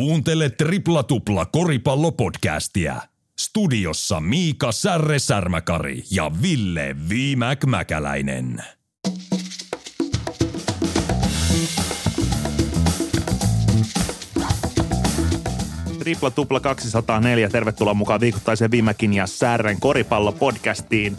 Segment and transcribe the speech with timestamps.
[0.00, 2.96] Kuuntele Tripla Tupla koripallopodcastia.
[3.40, 8.64] Studiossa Miika Särre Särmäkari ja Ville Viimäk Mäkäläinen.
[15.98, 17.48] Tripla Tupla 204.
[17.48, 21.16] Tervetuloa mukaan viikoittaiseen Viimäkin ja Särren koripallopodcastiin.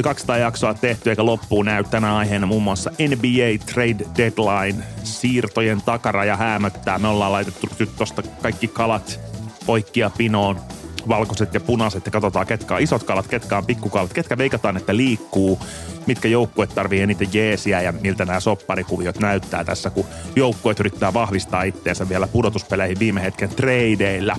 [0.00, 5.82] Yli 200 jaksoa tehty eikä loppuun näy tänä aiheena muun muassa NBA Trade Deadline, siirtojen
[5.82, 6.98] takaraja häämöttää.
[6.98, 9.20] Me ollaan laitettu nyt tosta kaikki kalat
[9.66, 10.60] poikkia pinoon,
[11.08, 14.96] valkoiset ja punaiset ja katsotaan ketkä on isot kalat, ketkä on pikkukalat, ketkä veikataan, että
[14.96, 15.58] liikkuu,
[16.06, 20.06] mitkä joukkueet tarvii eniten jeesiä ja miltä nämä sopparikuviot näyttää tässä, kun
[20.36, 24.36] joukkueet yrittää vahvistaa itteensä vielä pudotuspeleihin viime hetken tradeilla.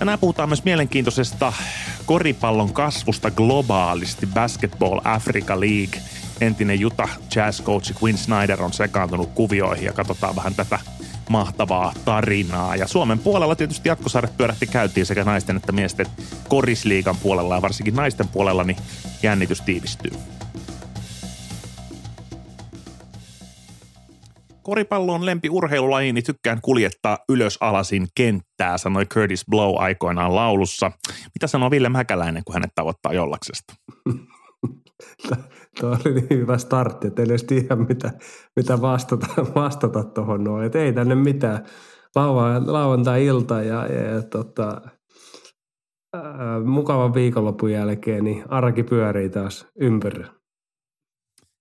[0.00, 1.52] Tänään puhutaan myös mielenkiintoisesta
[2.06, 4.26] koripallon kasvusta globaalisti.
[4.26, 6.00] Basketball Africa League.
[6.40, 10.78] Entinen Utah Jazz coach Quinn Snyder on sekaantunut kuvioihin ja katsotaan vähän tätä
[11.28, 12.76] mahtavaa tarinaa.
[12.76, 16.06] Ja Suomen puolella tietysti jatkosarjat pyörähti käytiin sekä naisten että miesten
[16.48, 18.78] korisliigan puolella ja varsinkin naisten puolella niin
[19.22, 20.12] jännitys tiivistyy.
[24.62, 30.92] Koripallo on lempi urheilulaji, niin tykkään kuljettaa ylös alasin kenttää, sanoi Curtis Blow aikoinaan laulussa.
[31.34, 33.74] Mitä sanoo Ville Mäkäläinen, kun hänet tavoittaa jollaksesta?
[35.80, 38.12] Tuo oli niin hyvä startti, että edes tiedä mitä,
[38.56, 40.66] mitä vastata, vastata tuohon noin.
[40.66, 41.64] Että ei tänne mitään
[42.66, 44.80] lauantai-ilta ja, ja, ja tota,
[46.14, 50.39] ää, mukavan viikonlopun jälkeen, niin arki pyörii taas ympärillä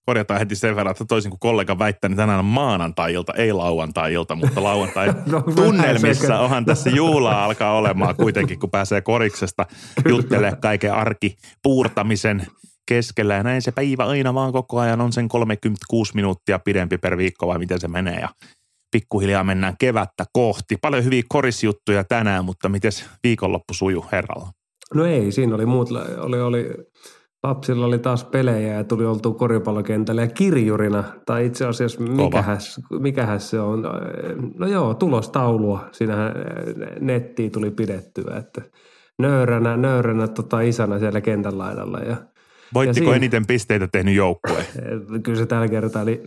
[0.06, 4.36] korjataan heti sen verran, että toisin kuin kollega väittää, niin tänään on maanantai-ilta, ei lauantai-ilta,
[4.36, 9.66] mutta lauantai no, tunnelmissa onhan tässä juulaa alkaa olemaan kuitenkin, kun pääsee koriksesta
[10.10, 12.48] juttelee kaiken arki puurtamisen
[12.90, 13.36] keskellä.
[13.36, 17.48] Ja näin se päivä aina vaan koko ajan on sen 36 minuuttia pidempi per viikko
[17.48, 18.20] vai miten se menee.
[18.20, 18.30] Ja
[18.92, 20.78] pikkuhiljaa mennään kevättä kohti.
[20.82, 22.92] Paljon hyviä korisjuttuja tänään, mutta miten
[23.24, 24.50] viikonloppu suju herralla?
[24.94, 26.66] No ei, siinä oli muut, oli, oli
[27.44, 33.50] lapsilla oli taas pelejä ja tuli oltu koripallokentällä ja kirjurina, tai itse asiassa mikähäs, mikähäs
[33.50, 33.84] se on,
[34.58, 35.86] no joo, tulostaulua.
[35.92, 36.34] Siinä
[37.00, 38.62] nettiin tuli pidettyä, että
[39.20, 42.18] nöyränä, nöyränä tota isänä siellä kentän laidalla ja
[42.74, 44.66] Voittiko siinä, eniten pisteitä tehnyt joukkue?
[45.24, 46.24] Kyllä se tällä kertaa oli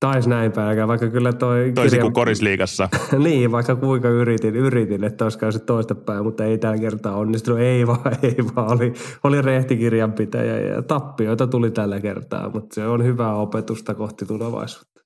[0.00, 1.72] Tais näin päiväkään, vaikka kyllä toi...
[1.74, 2.02] Toisin kirja...
[2.02, 2.88] kuin korisliigassa.
[3.24, 7.60] niin, vaikka kuinka yritin, yritin, että olisi käynyt toista päin, mutta ei tällä kertaa onnistunut.
[7.60, 8.72] Ei vaan, ei vaan.
[8.72, 8.92] Oli,
[9.24, 15.00] oli rehtikirjanpitäjä ja tappioita tuli tällä kertaa, mutta se on hyvää opetusta kohti tulevaisuutta.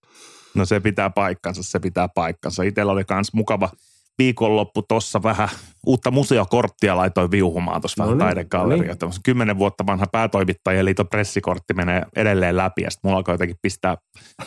[0.55, 2.63] No se pitää paikkansa, se pitää paikkansa.
[2.63, 3.69] Itsellä oli myös mukava–
[4.19, 5.49] viikonloppu tuossa vähän
[5.87, 8.97] uutta museokorttia laitoin viuhumaan tuossa vähän no niin, taidegalleria.
[9.03, 9.23] No niin.
[9.23, 13.97] Kymmenen vuotta vanha päätoimittajien liiton pressikortti menee edelleen läpi ja sitten mulla alkoi jotenkin pistää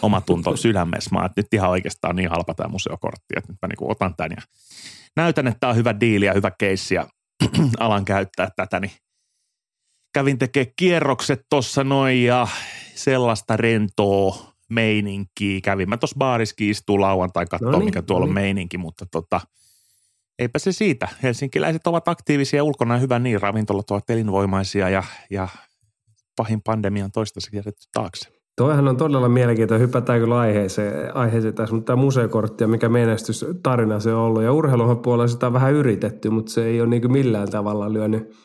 [0.01, 1.09] oma tunto sydämessä.
[1.15, 4.15] Mä että nyt ihan oikeastaan on niin halpa tämä museokortti, että nyt mä niin otan
[4.15, 4.41] tämän ja
[5.15, 7.07] näytän, että tämä on hyvä diili ja hyvä keissi ja
[7.79, 8.91] alan käyttää tätä, niin
[10.13, 12.47] kävin tekemään kierrokset tuossa noin ja
[12.95, 15.59] sellaista rentoa meininkiä.
[15.63, 18.37] Kävin mä tuossa baariskin istuu lauantai katsoa, no niin, mikä tuolla no niin.
[18.37, 19.41] on meininki, mutta tota,
[20.39, 21.07] eipä se siitä.
[21.23, 25.47] Helsinkiläiset ovat aktiivisia ulkona hyvä niin, ravintolat ovat elinvoimaisia ja, ja
[26.35, 28.29] pahin pandemia on toistaiseksi jätetty taakse.
[28.55, 29.87] Toihan on todella mielenkiintoinen.
[29.87, 34.43] Hypätään kyllä aiheeseen, aiheeseen tässä, mutta tämä museokortti ja mikä menestystarina se on ollut.
[34.43, 38.31] Ja urheilun puolella sitä on vähän yritetty, mutta se ei ole niin millään tavalla lyönyt–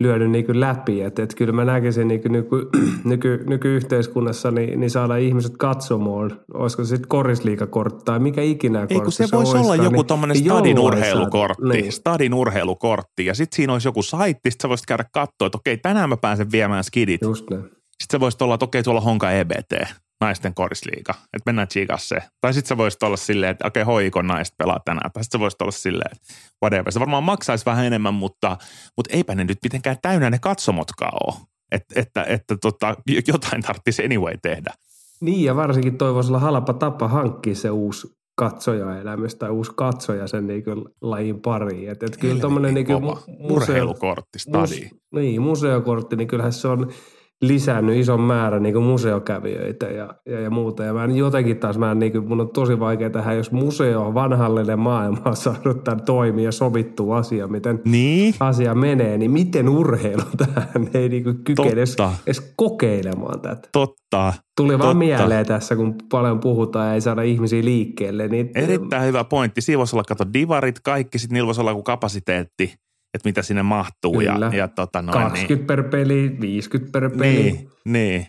[0.00, 1.02] lyönyt niin läpi.
[1.02, 2.68] Että, että kyllä mä näkisin niin nyky,
[3.04, 8.94] nyky, nykyyhteiskunnassa niin, niin saada ihmiset katsomaan, olisiko se sitten korisliikakortti tai mikä ikinä kortti
[8.94, 11.92] Ei kun se, se voisi olla joku niin, tuommoinen stadin urheilukortti, niin.
[11.92, 15.76] stadin urheilukortti ja sitten siinä olisi joku saitti, sitten sä voisit käydä katsoa, että okei
[15.76, 17.22] tänään mä pääsen viemään skidit.
[17.22, 17.56] Just ne.
[17.56, 19.72] Sitten se voisi olla, että okei tuolla Honka EBT
[20.20, 22.22] naisten korisliiga, että mennään se.
[22.40, 25.10] Tai sitten se voisi olla silleen, että okei, okay, hoikon naiset pelaa tänään.
[25.12, 26.92] Tai sitten se voisi olla silleen, että whatever.
[26.92, 28.56] Se varmaan maksaisi vähän enemmän, mutta,
[28.96, 31.34] mutta eipä ne nyt mitenkään täynnä ne katsomotkaan ole.
[31.72, 32.96] Et, että, että tota,
[33.28, 34.72] jotain tarvitsisi anyway tehdä.
[35.20, 39.72] Niin ja varsinkin toi voisi olla halpa tapa hankkia se uusi katsoja elämästä tai uusi
[39.76, 41.90] katsoja sen niin kuin lajin pariin.
[41.90, 44.82] Et, et kyllä tommonen niin museo, urheilukortti, stadi.
[44.82, 46.90] Mus, niin, museokortti, niin kyllähän se on–
[47.42, 50.84] lisännyt ison määrän niin museokävijöitä ja, ja, ja muuta.
[50.84, 53.52] Ja mä en jotenkin taas, mä en, niin kuin, mun on tosi vaikea tähän, jos
[53.52, 58.34] museo vanhallinen maailma on saanut tämän toimia ja sovittu asia, miten niin?
[58.40, 60.22] asia menee, niin miten urheilu
[60.54, 61.96] tähän ei niin kuin kykene edes,
[62.26, 63.68] edes kokeilemaan tätä.
[63.72, 64.32] Totta.
[64.56, 64.84] Tuli Totta.
[64.84, 68.28] vaan mieleen tässä, kun paljon puhutaan ja ei saada ihmisiä liikkeelle.
[68.28, 68.50] Niin...
[68.54, 69.60] Erittäin hyvä pointti.
[69.60, 72.72] Siinä voisi olla, kato, divarit kaikki, sitten niillä voisi olla joku kapasiteetti–
[73.16, 74.12] että mitä sinne mahtuu.
[74.12, 74.46] Kyllä.
[74.52, 77.42] Ja, ja tota noin, 20 niin, per peli, 50 per peli.
[77.42, 78.26] Niin, niin.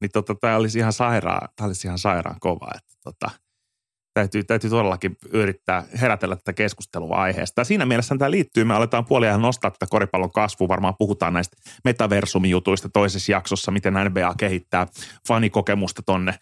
[0.00, 2.70] Niin tota, tämä olisi ihan sairaan, tämä olisi ihan sairaan kova.
[2.74, 3.30] Että tota,
[4.14, 7.60] täytyy, täytyy todellakin yrittää herätellä tätä keskustelua aiheesta.
[7.60, 11.56] Ja siinä mielessä tämä liittyy, me aletaan puoliaan nostaa tätä koripallon kasvua, varmaan puhutaan näistä
[11.84, 14.86] metaversumijutuista toisessa jaksossa, miten NBA kehittää
[15.28, 16.34] fanikokemusta tonne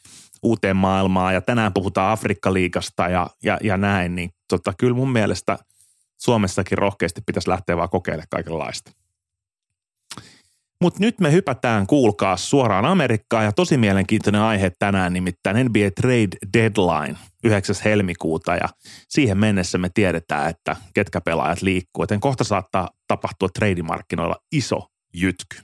[0.42, 5.58] uuteen maailmaan ja tänään puhutaan Afrikka-liigasta ja, ja, ja näin, niin tota, kyllä mun mielestä
[6.18, 8.92] Suomessakin rohkeasti pitäisi lähteä vaan kokeilemaan kaikenlaista.
[10.80, 16.36] Mutta nyt me hypätään, kuulkaa, suoraan Amerikkaan ja tosi mielenkiintoinen aihe tänään, nimittäin NBA Trade
[16.52, 17.76] Deadline 9.
[17.84, 18.68] helmikuuta ja
[19.08, 25.56] siihen mennessä me tiedetään, että ketkä pelaajat liikkuu, joten kohta saattaa tapahtua trade-markkinoilla iso jytky.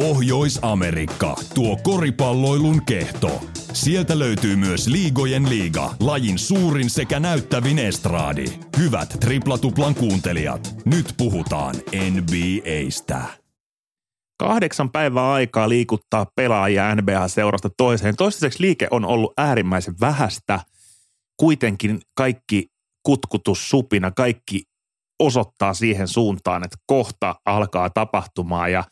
[0.00, 3.40] Pohjois-Amerikka, tuo koripalloilun kehto.
[3.72, 8.44] Sieltä löytyy myös Liigojen liiga, lajin suurin sekä näyttävin estraadi.
[8.78, 11.74] Hyvät triplatuplan kuuntelijat, nyt puhutaan
[12.10, 13.22] NBAstä.
[14.38, 18.16] Kahdeksan päivää aikaa liikuttaa pelaajia NBA-seurasta toiseen.
[18.16, 20.60] Toistaiseksi liike on ollut äärimmäisen vähästä.
[21.36, 22.66] Kuitenkin kaikki
[23.02, 24.62] kutkutus supina, kaikki
[25.18, 28.84] osoittaa siihen suuntaan, että kohta alkaa tapahtumaan ja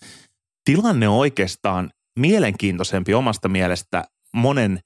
[0.64, 4.80] tilanne on oikeastaan mielenkiintoisempi omasta mielestä monen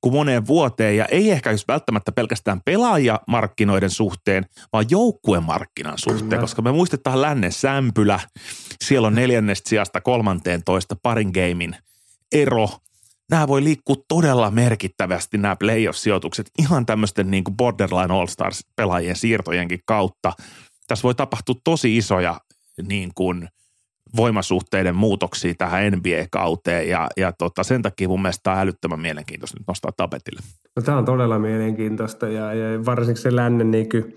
[0.00, 6.40] kuin moneen vuoteen ja ei ehkä just välttämättä pelkästään pelaajamarkkinoiden suhteen, vaan joukkuemarkkinan suhteen, Kyllä.
[6.40, 8.20] koska me muistetaan lännen sämpylä,
[8.84, 11.76] siellä on neljännestä sijasta 13 parin gamein
[12.32, 12.68] ero.
[13.30, 20.32] Nämä voi liikkua todella merkittävästi nämä playoff-sijoitukset ihan tämmöisten niin kuin borderline all-stars-pelaajien siirtojenkin kautta.
[20.88, 22.40] Tässä voi tapahtua tosi isoja
[22.82, 23.48] niin kuin–
[24.16, 29.58] voimasuhteiden muutoksia tähän NBA-kauteen ja, ja tota, sen takia mun mielestä tämä on älyttömän mielenkiintoista
[29.58, 30.40] nyt nostaa tapetille.
[30.76, 34.14] No, tämä on todella mielenkiintoista ja, ja varsinkin se lännen niin kuin,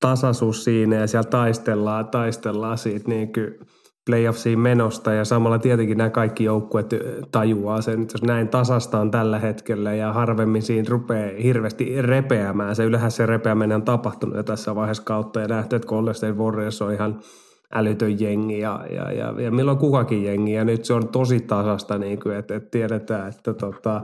[0.00, 3.54] tasaisuus siinä ja siellä taistellaan, taistellaan siitä niin kuin
[4.06, 6.86] playoffsiin menosta ja samalla tietenkin nämä kaikki joukkueet
[7.32, 12.76] tajuaa sen, että jos näin tasasta on tällä hetkellä ja harvemmin siinä rupeaa hirveästi repeämään.
[12.76, 16.32] Se yleensä se repeäminen on tapahtunut jo tässä vaiheessa kautta ja nähty, että Golden State
[16.32, 17.20] Warriors on ihan–
[17.74, 20.52] älytön jengi ja, ja, ja, ja milloin kukakin jengi.
[20.52, 24.02] Ja nyt se on tosi tasasta, niin kuin, että, että tiedetään, että tota,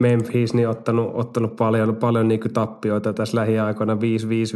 [0.00, 3.98] Memphis niin ottanut, ottanut paljon, paljon niin tappioita tässä lähiaikoina, 5-5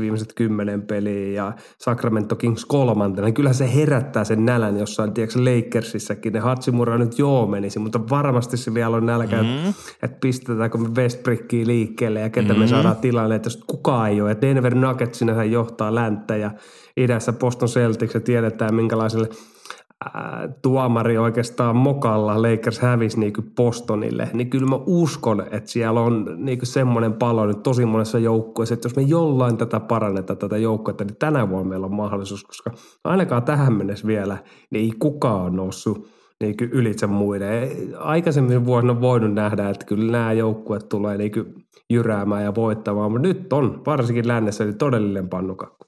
[0.00, 3.32] viimeiset kymmenen peliä ja Sacramento Kings kolmantena.
[3.32, 6.32] Kyllä se herättää sen nälän jossain, tiedätkö, Lakersissakin.
[6.32, 9.75] Ne Hatsimura nyt joo menisi, mutta varmasti se vielä on nälkä, mm-hmm.
[10.02, 12.61] että pistetäänkö me Westbrickia liikkeelle ja ketä mm-hmm.
[12.61, 14.31] me saadaan tilanne, että jos kukaan ei ole.
[14.31, 16.50] Ja Denver Nuggets sinähän johtaa länttä ja
[16.96, 19.29] idässä Boston Celtics ja tiedetään minkälaiselle
[20.62, 26.58] tuomari oikeastaan mokalla Lakers hävisi niin Bostonille, niin kyllä mä uskon, että siellä on niin
[26.62, 31.16] semmoinen palo nyt tosi monessa joukkueessa, että jos me jollain tätä parannetaan tätä joukkuetta, niin
[31.16, 32.70] tänä vuonna meillä on mahdollisuus, koska
[33.04, 34.38] ainakaan tähän mennessä vielä
[34.70, 36.08] niin ei kukaan ole noussut
[36.40, 37.68] niin ylitse muiden.
[37.98, 41.32] Aikaisemmin vuosina on voinut nähdä, että kyllä nämä joukkueet tulee niin
[41.90, 45.88] jyräämään ja voittamaan, mutta nyt on varsinkin lännessä niin todellinen pannukakku.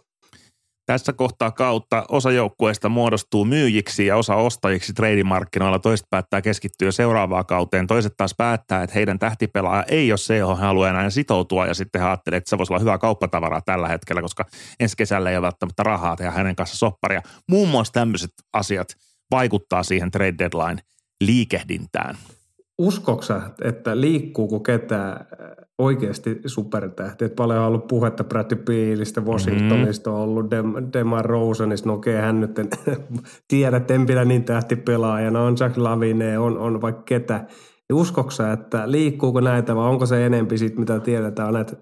[0.90, 5.78] Tässä kohtaa kautta osa joukkueista muodostuu myyjiksi ja osa ostajiksi treidimarkkinoilla.
[5.78, 7.86] Toiset päättää keskittyä seuraavaan kauteen.
[7.86, 11.66] Toiset taas päättää, että heidän tähtipelaaja ei ole se, johon haluaa enää sitoutua.
[11.66, 14.44] Ja sitten he ajattelevat, että se voisi olla hyvää kauppatavaraa tällä hetkellä, koska
[14.80, 17.22] ensi kesällä ei ole välttämättä rahaa tehdä hänen kanssa sopparia.
[17.48, 18.88] Muun muassa tämmöiset asiat
[19.30, 20.82] vaikuttaa siihen trade deadline
[21.20, 22.16] liikehdintään.
[22.80, 25.26] Uskoksa, että liikkuuko ketään
[25.78, 27.24] oikeasti supertähti.
[27.24, 30.22] Et paljon on ollut puhetta Bradley Bealista, Washingtonista, mm-hmm.
[30.22, 31.88] on ollut Dem- Demar Rosenista.
[31.88, 32.68] No okei, hän nyt en
[33.48, 35.42] tiedä, että en pidä niin tähtipelaajana.
[35.42, 37.44] On Jack Lavine, on, on vaikka ketä.
[37.88, 41.76] Ja uskoksa, että liikkuuko näitä vai onko se enempi siitä, mitä tiedetään, näitä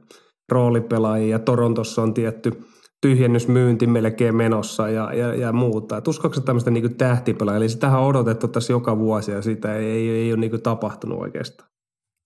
[0.48, 1.30] roolipelaajia.
[1.30, 2.60] Ja Torontossa on tietty
[3.00, 5.96] tyhjennysmyynti melkein menossa ja, ja, ja muuta.
[5.96, 7.56] Et uskoiko tämmöistä niin tähtipelaajia?
[7.56, 11.18] Eli sitähän on odotettu tässä joka vuosi ja sitä ei, ei, ei ole niin tapahtunut
[11.18, 11.68] oikeastaan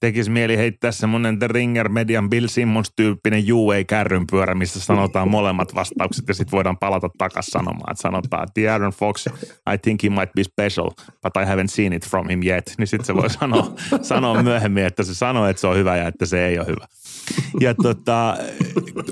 [0.02, 6.29] tekisi mieli heittää semmoinen The Ringer Median Bill Simmons-tyyppinen UA-kärryn pyörä, missä sanotaan molemmat vastaukset
[6.29, 7.91] ja sitten voidaan palata takaisin sanomaan.
[7.91, 9.26] Että sanotaan, että Aaron Fox,
[9.75, 10.91] I think he might be special,
[11.23, 12.75] but I haven't seen it from him yet.
[12.79, 13.73] Niin sitten se voi sanoa,
[14.12, 16.87] sanoa myöhemmin, että se sanoo, että se on hyvä ja että se ei ole hyvä.
[17.61, 18.37] Ja tota,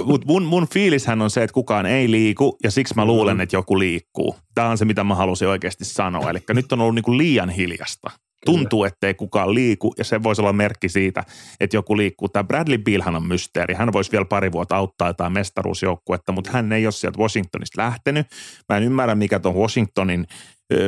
[0.05, 3.57] mut mun, mun fiilishän on se, että kukaan ei liiku ja siksi mä luulen, että
[3.57, 4.37] joku liikkuu.
[4.55, 6.31] Tämä on se, mitä mä halusin oikeasti sanoa.
[6.31, 8.11] Eli nyt on ollut niinku liian hiljasta
[8.45, 11.25] Tuntuu, ettei kukaan liiku ja se voisi olla merkki siitä,
[11.61, 12.29] että joku liikkuu.
[12.29, 13.75] Tämä Bradley Bealhan on mysteeri.
[13.75, 18.27] Hän voisi vielä pari vuotta auttaa jotain mestaruusjoukkuetta, mutta hän ei ole sieltä Washingtonista lähtenyt.
[18.69, 20.27] Mä en ymmärrä, mikä tuon Washingtonin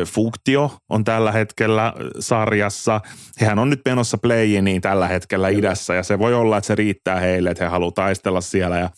[0.07, 3.01] funktio on tällä hetkellä sarjassa.
[3.41, 4.49] Hehän on nyt menossa play
[4.81, 8.41] tällä hetkellä idässä ja se voi olla, että se riittää heille, että he haluaa taistella
[8.41, 8.91] siellä ja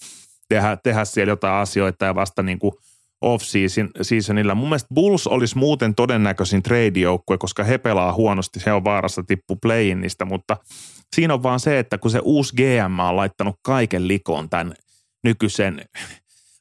[0.49, 2.75] tehdä, tehdä siellä jotain asioita ja vasta niin kuin
[3.25, 4.54] off-seasonilla.
[4.54, 9.57] Mun mielestä Bulls olisi muuten todennäköisin trade-joukkue, koska he pelaa huonosti, he on vaarassa tippu
[9.57, 10.57] play-inistä, mutta
[11.16, 14.75] siinä on vaan se, että kun se uusi GM on laittanut kaiken likoon tämän
[15.25, 15.85] nykyisen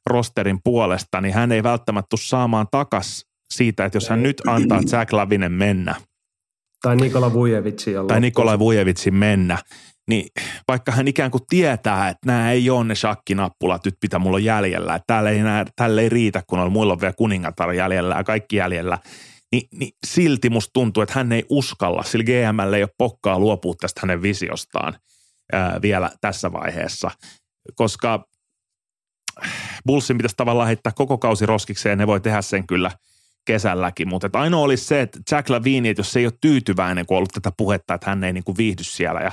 [0.05, 4.82] rosterin puolesta, niin hän ei välttämättä tule saamaan takas siitä, että jos hän nyt antaa
[4.91, 5.96] Jack Lavinen mennä.
[6.82, 7.93] Tai Nikola Vujevitsi.
[8.08, 9.58] Tai Nikola Vujevitsin mennä,
[10.10, 10.27] niin
[10.67, 14.95] vaikka hän ikään kuin tietää, että nämä ei ole ne shakkinappulat, nyt pitää mulla jäljellä,
[14.95, 18.24] että täällä ei, nää, täällä ei riitä, kun on, muilla on vielä kuningatar jäljellä ja
[18.24, 18.98] kaikki jäljellä,
[19.51, 23.74] niin, niin silti musta tuntuu, että hän ei uskalla, sillä GML ei ole pokkaa luopua
[23.79, 24.98] tästä hänen visiostaan
[25.53, 27.12] ää, vielä tässä vaiheessa,
[27.75, 28.25] koska
[29.86, 32.91] Bullsin pitäisi tavallaan heittää koko kausi roskikseen, ne voi tehdä sen kyllä–
[33.46, 37.06] kesälläkin, mutta että ainoa olisi se, että Jack Lavini, että jos se ei ole tyytyväinen,
[37.06, 39.32] kun on ollut tätä puhetta, että hän ei niin kuin viihdy siellä ja,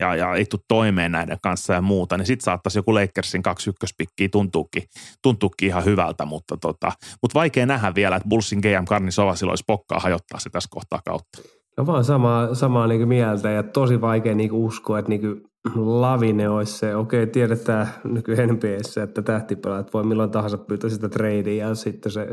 [0.00, 3.70] ja, ja ei tule toimeen näiden kanssa ja muuta, niin sitten saattaisi joku Lakersin kaksi
[3.70, 4.82] ykköspikkiä tuntuukin,
[5.22, 9.64] tuntuukin ihan hyvältä, mutta, tota, mutta vaikea nähdä vielä, että Bullsin GM Karni Sovasilo olisi
[9.66, 11.38] pokkaa hajottaa se tässä kohtaa kautta.
[11.76, 15.42] No vaan samaa, samaa niin mieltä ja tosi vaikea niin uskoa, että niin
[15.74, 21.68] Lavine olisi se, okei tiedetään nyky NBAssä, että tähtipelaat voi milloin tahansa pyytää sitä tradea
[21.68, 22.26] ja sitten se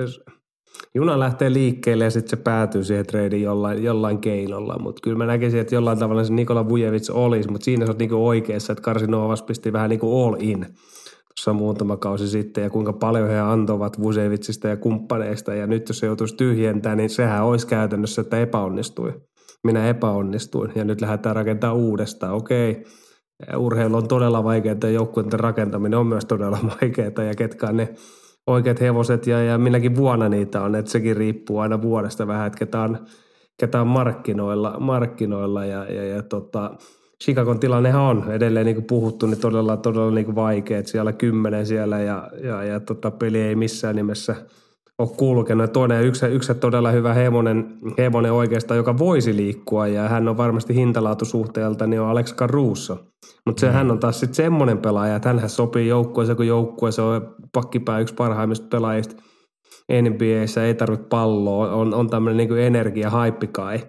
[0.96, 4.80] juna lähtee liikkeelle ja sitten se päätyy siihen treidiin jollain, jollain keinolla.
[4.80, 8.00] Mutta kyllä mä näkisin, että jollain tavalla se Nikola Vujevic olisi, mutta siinä sä oot
[8.00, 10.66] niinku oikeassa, että Karsinovas pisti vähän niinku all in
[11.36, 16.00] tuossa muutama kausi sitten ja kuinka paljon he antoivat Vujevicista ja kumppaneista ja nyt jos
[16.00, 19.14] se joutuisi tyhjentämään, niin sehän olisi käytännössä, että epäonnistui.
[19.64, 22.34] Minä epäonnistuin ja nyt lähdetään rakentamaan uudestaan.
[22.34, 22.84] Okei,
[23.58, 27.94] urheilu on todella vaikeaa ja joukkueiden rakentaminen on myös todella vaikeaa ja ketkä ne
[28.48, 32.60] oikeat hevoset ja, ja milläkin vuonna niitä on, että sekin riippuu aina vuodesta vähän, että
[32.60, 32.98] ketä on,
[33.58, 36.72] ketä on markkinoilla, markkinoilla ja, ja, ja tota,
[37.24, 41.14] Chicagon tilannehan on edelleen niin kuin puhuttu, niin todella, todella niin kuin vaikea, että siellä
[41.14, 44.36] kymmenen siellä ja, ja, ja tota, peli ei missään nimessä
[45.04, 45.74] ole kulkenut.
[45.74, 50.76] toinen yksi, yksi todella hyvä hevonen, hevonen oikeastaan, joka voisi liikkua ja hän on varmasti
[50.76, 52.98] hintalaatusuhteelta, niin on Alex Caruso–
[53.46, 53.74] mutta se, mm.
[53.74, 58.00] hän on taas sitten semmoinen pelaaja, että hänhän sopii joukkueeseen, kun joukkue se on pakkipää
[58.00, 59.16] yksi parhaimmista pelaajista
[60.02, 63.80] NBAssä, ei tarvitse palloa, on, on tämmöinen niin energia, haippikai,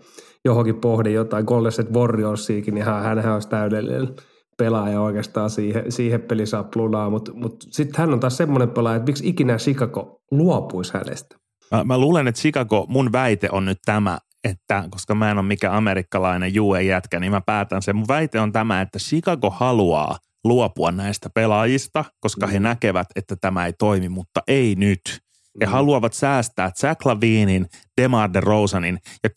[0.45, 4.09] johonkin pohdi jotain, Golden State Warriorsiakin, niin hän, hänhän olisi täydellinen
[4.59, 9.29] pelaaja oikeastaan siihen, siihen pelisapplunaan, mutta mut sitten hän on taas semmoinen pelaaja, että miksi
[9.29, 11.37] ikinä Chicago luopuisi hänestä?
[11.71, 15.47] Mä, mä luulen, että Chicago, mun väite on nyt tämä, että koska mä en ole
[15.47, 17.97] mikään amerikkalainen UE-jätkä, niin mä päätän sen.
[17.97, 22.63] Mun väite on tämä, että Chicago haluaa luopua näistä pelaajista, koska he mm.
[22.63, 25.24] näkevät, että tämä ei toimi, mutta ei nyt.
[25.61, 25.73] He mm.
[25.73, 27.67] haluavat säästää Jack Lavinin,
[28.01, 29.31] Demar DeRosanin ja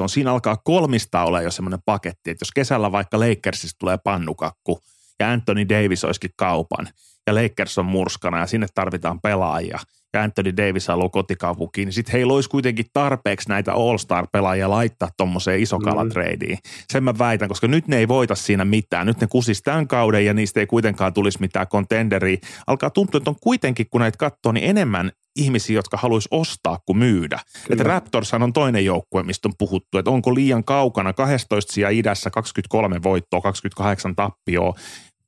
[0.00, 4.80] on Siinä alkaa kolmista olla jo semmoinen paketti, että jos kesällä vaikka Lakersista tulee pannukakku
[5.20, 6.88] ja Anthony Davis olisikin kaupan
[7.26, 9.78] ja Lakers on murskana ja sinne tarvitaan pelaajia–
[10.14, 15.60] ja Anthony Davis haluaa kotikaupunkiin, niin sitten heillä olisi kuitenkin tarpeeksi näitä All-Star-pelaajia laittaa tuommoiseen
[15.60, 16.58] isokalatreidiin.
[16.64, 16.84] Mm.
[16.92, 19.06] Sen mä väitän, koska nyt ne ei voita siinä mitään.
[19.06, 22.36] Nyt ne kusis tämän kauden ja niistä ei kuitenkaan tulisi mitään contenderia.
[22.66, 26.98] Alkaa tuntua, että on kuitenkin, kun näitä katsoo, niin enemmän ihmisiä, jotka haluaisi ostaa kuin
[26.98, 27.38] myydä.
[27.70, 32.30] Että Raptorshan on toinen joukkue, mistä on puhuttu, että onko liian kaukana 12 sija idässä
[32.30, 34.74] 23 voittoa, 28 tappioa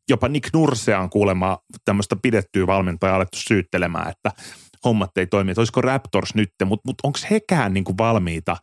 [0.09, 4.33] jopa Nick Nursea on kuulemma tämmöistä pidettyä valmentajaa alettu syyttelemään, että
[4.89, 5.51] hommat ei toimi.
[5.51, 8.57] Että olisiko Raptors nyt, mutta mut onko hekään niin kuin valmiita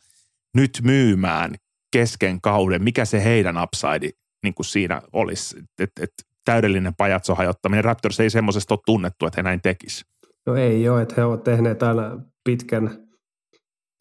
[0.56, 1.54] nyt myymään
[1.92, 2.82] kesken kauden?
[2.82, 4.10] Mikä se heidän upside
[4.42, 5.56] niin kuin siinä olisi?
[5.78, 6.10] Et, et,
[6.44, 7.84] täydellinen pajatso hajottaminen.
[7.84, 10.04] Raptors ei semmoisesta ole tunnettu, että he näin tekisi.
[10.46, 13.06] No ei ole, että he ovat tehneet aina pitkän,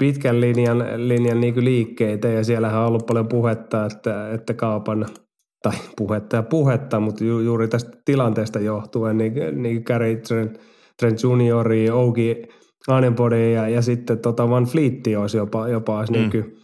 [0.02, 5.06] pitkän linjan, linjan niin liikkeitä ja siellähän on ollut paljon puhetta, että, että kaupan–
[5.64, 10.60] tai puhetta ja puhetta, mutta ju, juuri tästä tilanteesta johtuen, niin, niin Gary Trent,
[11.04, 12.42] Trent Juniori, Ouki
[12.88, 16.20] Anenbody ja, ja sitten tota Van Fleet olisi jopa, jopa olisi mm.
[16.20, 16.56] niin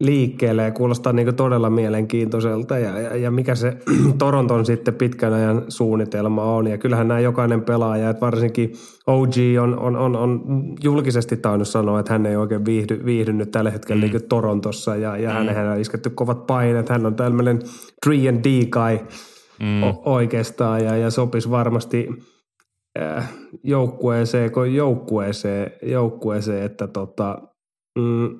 [0.00, 3.76] liikkeelle ja kuulostaa niin todella mielenkiintoiselta ja, ja, ja mikä se
[4.18, 6.66] Toronton sitten pitkän ajan suunnitelma on.
[6.66, 8.72] Ja kyllähän nämä jokainen pelaaja, että varsinkin
[9.06, 10.42] OG on, on, on, on
[10.84, 14.12] julkisesti tainnut sanoa, että hän ei oikein viihdy, viihdynyt tällä hetkellä mm.
[14.12, 15.48] niin Torontossa ja, ja mm.
[15.48, 16.88] hän on isketty kovat paineet.
[16.88, 17.58] Hän on tämmöinen
[18.06, 19.00] 3D-kai
[19.60, 19.82] mm.
[20.04, 22.08] oikeastaan ja, ja sopisi varmasti
[23.02, 23.32] äh,
[23.64, 27.38] joukkueeseen, joukkueeseen, joukkueeseen, että tota,
[27.98, 28.38] mm,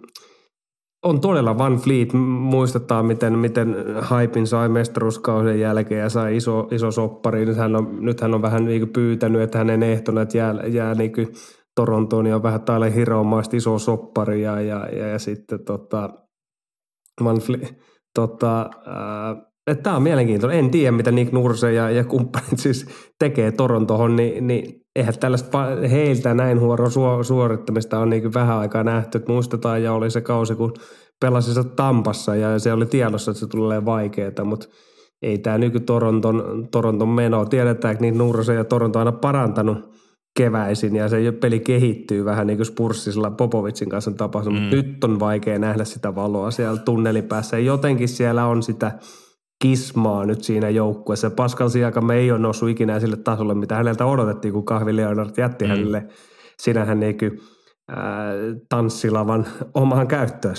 [1.06, 2.12] on todella Van Fleet.
[2.12, 7.46] Muistetaan, miten, miten Haipin sai mestaruuskauden jälkeen ja sai iso, iso soppari.
[7.46, 10.94] Nyt hän on, nyt hän on vähän niin pyytänyt, että hänen ehtona, että jää, jää
[10.94, 11.12] niin
[11.74, 16.10] Torontoon ja on vähän täällä hiromaista iso soppari ja, ja, ja, ja sitten tota,
[17.24, 17.74] Van Fleet,
[18.14, 18.70] tota,
[19.82, 20.58] Tämä on mielenkiintoinen.
[20.58, 22.86] En tiedä, mitä Nick Nurse ja, ja kumppanit siis
[23.18, 26.90] tekee Torontohon, niin, niin eihän tällaista heiltä näin huoron
[27.22, 29.24] suorittamista on niin vähän aikaa nähty.
[29.28, 30.74] Muistetaan ja oli se kausi, kun
[31.20, 34.66] pelasi se Tampassa ja se oli tiedossa, että se tulee vaikeaa, mutta
[35.22, 37.44] ei tämä nyky Toronton, Toronton meno.
[37.44, 39.78] Tiedetään, että niitä Nurrosen ja Toronto on aina parantanut
[40.36, 44.62] keväisin ja se peli kehittyy vähän niin kuin Spurssisella Popovitsin kanssa tapahtunut, mm.
[44.62, 47.58] mutta nyt on vaikea nähdä sitä valoa siellä tunnelipäässä.
[47.58, 48.92] Ja jotenkin siellä on sitä
[49.62, 51.30] kismaa nyt siinä joukkueessa.
[51.30, 55.64] Pascal Siakam ei ole noussut ikinä sille tasolle, mitä häneltä odotettiin, kun Kahvi Leonard jätti
[55.64, 55.68] mm.
[55.68, 56.06] hänelle
[56.62, 57.40] sinähän niin kuin,
[57.92, 57.98] äh,
[58.68, 60.56] tanssilavan omaan käyttöön.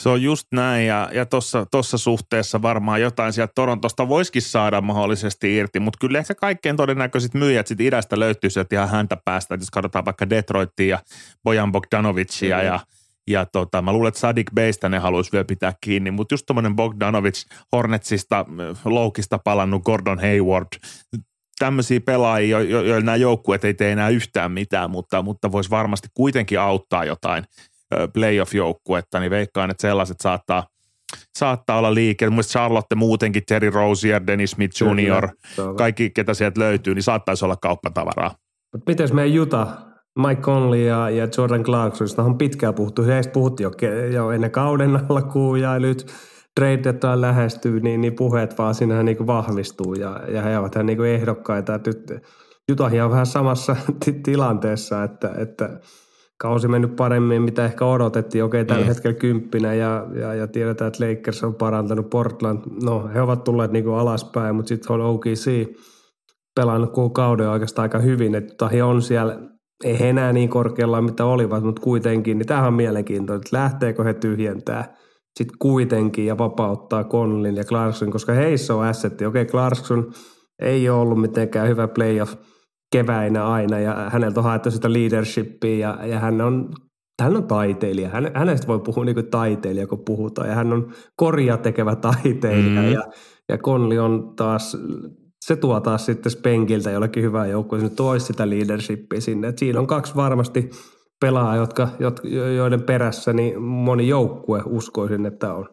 [0.00, 1.26] Se on just näin ja, ja
[1.70, 7.34] tuossa suhteessa varmaan jotain sieltä Torontosta voisikin saada mahdollisesti irti, mutta kyllä ehkä kaikkein todennäköiset
[7.34, 10.98] myyjät sitten idästä löytyy sieltä ihan häntä päästä, jos katsotaan vaikka Detroitia ja
[11.44, 12.66] Bojan Bogdanovicia mm-hmm.
[12.66, 12.80] ja
[13.30, 16.76] ja tota, mä luulen, että Sadik Beistä ne haluaisi vielä pitää kiinni, mutta just tuommoinen
[16.76, 18.46] Bogdanovic Hornetsista,
[18.84, 20.66] Loukista palannut Gordon Hayward,
[21.58, 25.70] tämmöisiä pelaajia, joilla jo, jo nämä joukkueet ei tee enää yhtään mitään, mutta, mutta voisi
[25.70, 27.44] varmasti kuitenkin auttaa jotain
[28.12, 30.66] playoff-joukkuetta, niin veikkaan, että sellaiset saattaa,
[31.38, 32.30] saattaa olla liike.
[32.30, 35.28] Mielestäni Charlotte muutenkin, Terry Rozier, Dennis Smith Jr.,
[35.76, 38.34] kaikki, ketä sieltä löytyy, niin saattaisi olla kauppatavaraa.
[38.86, 39.66] Miten meidän Juta,
[40.18, 43.04] Mike Conley ja, ja Jordan Clarkson, on pitkään puhuttu.
[43.04, 46.06] Heistä puhuttiin jo, jo ennen kauden alkuun ja nyt
[46.60, 51.80] trade lähestyy, niin, niin puheet vaan sinähän niin vahvistuu ja, ja he ovat niin ehdokkaita.
[51.86, 52.12] Nyt
[52.68, 55.80] Jutahia on vähän samassa t- tilanteessa, että, että
[56.38, 58.44] kausi mennyt paremmin, mitä ehkä odotettiin.
[58.44, 58.88] Okei, tällä mm.
[58.88, 62.60] hetkellä kymppinä ja, ja, ja, tiedetään, että Lakers on parantanut Portland.
[62.82, 65.66] No, he ovat tulleet niin alaspäin, mutta sitten on OKC
[66.54, 68.34] pelannut koko kauden oikeastaan aika hyvin.
[68.34, 68.54] Että
[68.84, 69.38] on siellä,
[69.84, 74.04] ei he enää niin korkealla mitä olivat, mutta kuitenkin, niin tämähän on mielenkiintoista, että lähteekö
[74.04, 74.96] he tyhjentää
[75.38, 79.26] sitten kuitenkin ja vapauttaa Conlin ja Clarkson, koska heissä on assetti.
[79.26, 80.12] Okei, Clarkson
[80.58, 82.34] ei ole ollut mitenkään hyvä playoff–
[82.92, 86.68] keväinä aina ja häneltä on haettu sitä leadershipia ja, ja hän on
[87.22, 88.08] hän on taiteilija.
[88.08, 90.48] Hän, hänestä voi puhua niin kuin taiteilija, kun puhutaan.
[90.48, 92.82] Ja hän on korja tekevä taiteilija.
[92.82, 92.92] Mm.
[92.92, 93.02] Ja,
[93.48, 94.76] ja Konli on taas,
[95.42, 97.80] se tuo taas sitten Spenkiltä jollekin hyvää joukkoa.
[97.80, 99.48] Se toisi sitä leadershipia sinne.
[99.48, 100.70] Et siinä on kaksi varmasti
[101.20, 101.88] pelaajaa, jotka,
[102.56, 105.68] joiden perässä niin moni joukkue uskoisin, että on.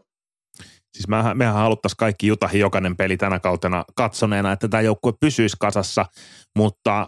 [0.98, 5.58] Siis mehän, mehän haluttaisiin kaikki Jutahin jokainen peli tänä kautena katsoneena, että tämä joukkue pysyisi
[5.60, 6.06] kasassa,
[6.58, 7.08] mutta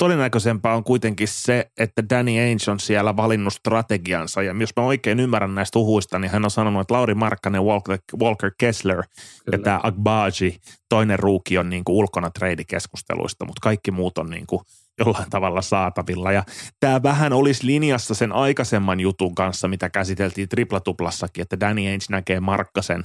[0.00, 4.42] todennäköisempää on kuitenkin se, että Danny Ainge on siellä valinnut strategiansa.
[4.42, 7.98] Ja jos mä oikein ymmärrän näistä uhuista, niin hän on sanonut, että Lauri Markkanen, Walker,
[8.22, 9.08] Walker Kessler Kyllä.
[9.52, 14.46] ja tämä Agbaji, toinen ruuki on niin kuin ulkona treidikeskusteluista, mutta kaikki muut on niin
[14.46, 14.62] kuin
[14.98, 16.32] jollain tavalla saatavilla.
[16.32, 16.44] Ja
[16.80, 22.40] tämä vähän olisi linjassa sen aikaisemman jutun kanssa, mitä käsiteltiin triplatuplassakin, että Danny Ainge näkee
[22.40, 23.02] Markkasen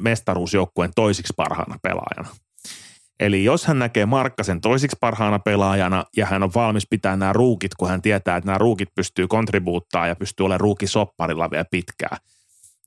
[0.00, 2.28] mestaruusjoukkueen toisiksi parhaana pelaajana.
[3.20, 7.74] Eli jos hän näkee Markkasen toisiksi parhaana pelaajana ja hän on valmis pitää nämä ruukit,
[7.74, 12.16] kun hän tietää, että nämä ruukit pystyy kontribuuttaa ja pystyy olemaan ruukisopparilla vielä pitkään,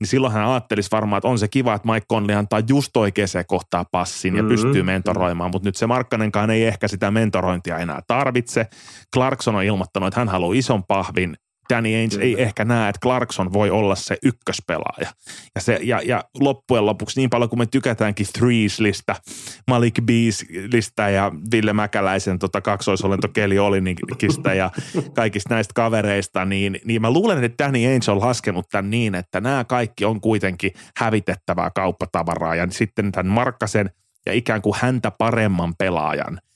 [0.00, 3.44] niin silloin hän ajattelisi varmaan, että on se kiva, että Mike Conley antaa just oikeaan
[3.46, 4.54] kohtaa passin ja mm-hmm.
[4.54, 8.66] pystyy mentoroimaan, mutta nyt se Markkanenkaan ei ehkä sitä mentorointia enää tarvitse.
[9.14, 11.36] Clarkson on ilmoittanut, että hän haluaa ison pahvin
[11.70, 12.24] Danny Ainge Kyllä.
[12.24, 15.08] ei ehkä näe, että Clarkson voi olla se ykköspelaaja.
[15.54, 19.16] Ja, se, ja, ja loppujen lopuksi niin paljon kuin me tykätäänkin Threeslistä,
[19.68, 24.70] Malik Beaslista ja Ville Mäkäläisen tota, kaksoisolento Kelly Olinikista ja
[25.14, 29.40] kaikista näistä kavereista, niin, niin mä luulen, että Danny Ainge on laskenut tämän niin, että
[29.40, 32.54] nämä kaikki on kuitenkin hävitettävää kauppatavaraa.
[32.54, 33.90] Ja sitten tämän Markkasen
[34.26, 36.40] ja ikään kuin häntä paremman pelaajan–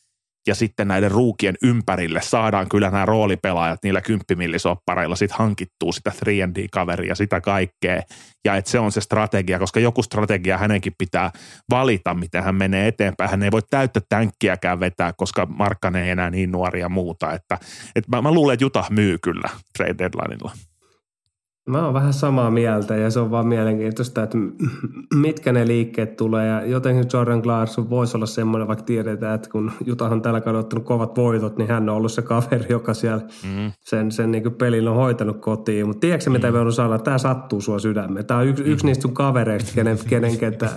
[0.48, 7.14] ja sitten näiden ruukien ympärille saadaan kyllä nämä roolipelaajat niillä kymppimillisoppareilla sitten hankittuu sitä 3D-kaveria,
[7.14, 8.02] sitä kaikkea.
[8.44, 11.30] Ja että se on se strategia, koska joku strategia hänenkin pitää
[11.70, 13.30] valita, miten hän menee eteenpäin.
[13.30, 17.32] Hän ei voi täyttä tänkkiäkään vetää, koska Markkanen ei enää niin nuoria muuta.
[17.32, 17.58] Että,
[17.96, 20.52] että mä, mä luulen, että Juta myy kyllä trade deadlineilla.
[21.68, 24.38] Mä oon vähän samaa mieltä ja se on vaan mielenkiintoista, että
[25.14, 29.72] mitkä ne liikkeet tulee ja jotenkin Jordan Clarkson voisi olla semmoinen, vaikka tiedetään, että kun
[29.86, 33.72] Jutahan tällä kaudella ottanut kovat voitot, niin hän on ollut se kaveri, joka siellä mm.
[33.80, 35.86] sen, sen niin pelin on hoitanut kotiin.
[35.86, 36.52] Mutta tiedätkö mitä mm.
[36.52, 38.26] me on sanoa, tämä sattuu sua sydämeen.
[38.26, 40.70] Tämä on yksi, yksi niistä sun kavereista, kenen, kenen, ketä,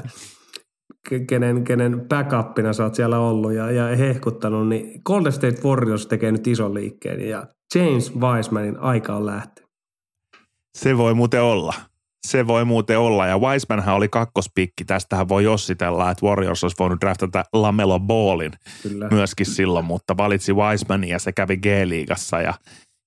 [1.28, 6.32] kenen, kenen backupina sä oot siellä ollut ja, ja hehkuttanut, niin Golden State Warriors tekee
[6.32, 9.61] nyt ison liikkeen ja James Wisemanin aika on lähteä.
[10.78, 11.74] Se voi muuten olla.
[12.28, 13.28] Se voi muuten olla.
[13.28, 14.86] Ja Wisemanhan oli kakkospikki.
[14.86, 19.08] Tästähän voi jossitella, että Warriors olisi voinut draftata Lamelo Ballin Kyllä.
[19.12, 22.54] myöskin silloin, mutta valitsi Wisemanin ja se kävi G-liigassa ja,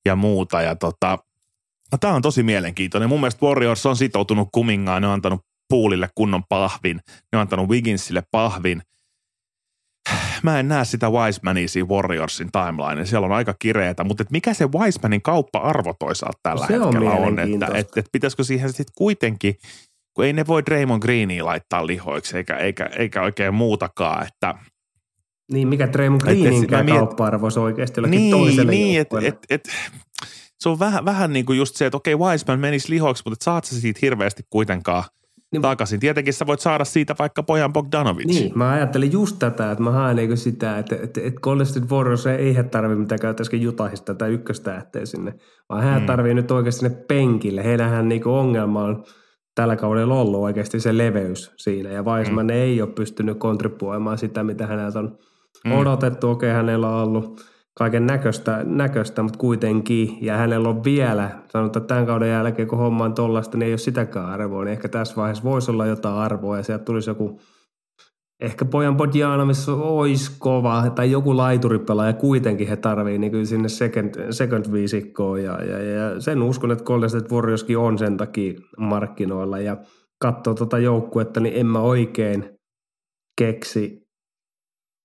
[0.05, 0.63] ja muuta.
[0.63, 1.19] Ja tota,
[1.93, 3.09] no, tämä on tosi mielenkiintoinen.
[3.09, 5.03] Mun mielestä Warriors on sitoutunut kumingaan.
[5.03, 6.97] Ne on antanut Poolille kunnon pahvin.
[7.07, 8.83] Ne on antanut Wigginsille pahvin.
[10.45, 13.07] Mä en näe sitä Wisemania siinä Warriorsin timeline.
[13.07, 17.11] Siellä on aika kireetä, mutta et mikä se Wisemanin kauppa-arvo toisaalta tällä Se on hetkellä
[17.11, 17.79] on, että mielenkiintoista.
[17.79, 19.55] et, et pitäisikö siihen sitten kuitenkin,
[20.15, 24.55] kun ei ne voi Draymond Greenia laittaa lihoiksi eikä, eikä, eikä oikein muutakaan, että
[25.53, 29.69] Niin, mikä Draymond Greenin kauppa-arvo se oikeasti jollekin niin, toiselle niin et, et, et,
[30.59, 33.43] se on vähän, vähän niin kuin just se, että okei Wiseman menisi lihoiksi, mutta et
[33.43, 35.05] saat sä siitä hirveästi kuitenkaan
[35.55, 36.01] Niin- takaisin.
[36.01, 38.27] Tietenkin sä voit saada siitä vaikka pojan Bogdanovic.
[38.27, 41.87] Niin, mä ajattelin just tätä, että mä haen niinku sitä, että, että, että Golden State
[41.91, 45.35] Warriors ei he tarvitse mitään käyttäisikin Jutahista tai ykköstähteä sinne,
[45.69, 46.07] vaan hän Mm.
[46.07, 47.65] tarvii nyt oikeasti sinne penkille.
[47.65, 49.05] Heillähän niinku ongelma on
[49.55, 52.51] tällä kaudella ollut oikeasti se leveys siinä, ja Weisman mm.
[52.51, 55.19] ei ole pystynyt kontribuoimaan sitä, mitä häneltä on
[55.65, 55.71] Mm.
[55.73, 55.79] mm.
[55.79, 56.31] odotettu.
[56.31, 61.95] Okei, hänellä on ollut kaiken näköistä, näköistä, mutta kuitenkin, ja hänellä on vielä, sanotaan, että
[61.95, 65.17] tämän kauden jälkeen, kun homma on tollasta, niin ei ole sitäkään arvoa, niin ehkä tässä
[65.17, 67.41] vaiheessa voisi olla jotain arvoa, ja sieltä tulisi joku
[68.41, 74.73] ehkä pojan Bodjanovic olisi kova, tai joku laituripelaaja kuitenkin he tarvii niin sinne second, second
[74.73, 79.77] viisikkoon, ja, ja, ja, sen uskon, että Golden State Warriorskin on sen takia markkinoilla, ja
[80.23, 82.59] katsoo tuota joukkuetta, niin en mä oikein
[83.39, 84.04] keksi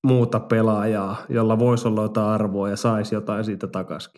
[0.03, 4.11] muuta pelaajaa, jolla voisi olla jotain arvoa ja saisi jotain siitä takaisin.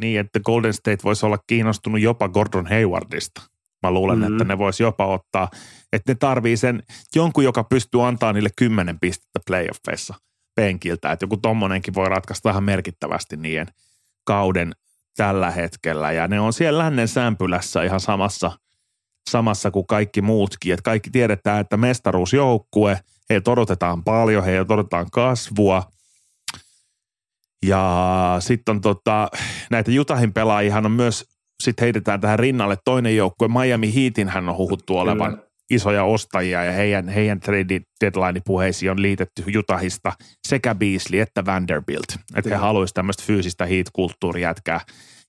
[0.00, 3.42] Niin, että Golden State voisi olla kiinnostunut jopa Gordon Haywardista.
[3.82, 4.34] Mä luulen, mm-hmm.
[4.34, 5.48] että ne voisi jopa ottaa,
[5.92, 6.82] että ne tarvii sen
[7.14, 10.14] jonkun, joka pystyy antaa niille kymmenen pistettä playoffeissa
[10.54, 11.12] penkiltä.
[11.12, 13.66] Että joku tommonenkin voi ratkaista ihan merkittävästi niiden
[14.24, 14.72] kauden
[15.16, 16.12] tällä hetkellä.
[16.12, 18.52] Ja ne on siellä lännen sämpylässä ihan samassa,
[19.30, 20.72] samassa kuin kaikki muutkin.
[20.72, 25.82] Että kaikki tiedetään, että mestaruusjoukkue, heiltä odotetaan paljon, heiltä odotetaan kasvua–
[27.66, 29.28] ja sitten on tota,
[29.70, 31.24] näitä Jutahin pelaajihan on myös,
[31.62, 35.46] sitten heitetään tähän rinnalle toinen joukkue, Miami Heatin hän on huhuttu olevan Kyllä.
[35.70, 40.12] isoja ostajia ja heidän, heidän trade deadline-puheisiin on liitetty Jutahista
[40.48, 42.16] sekä Beasley että Vanderbilt.
[42.36, 44.54] Että he haluaisivat tämmöistä fyysistä heat-kulttuuria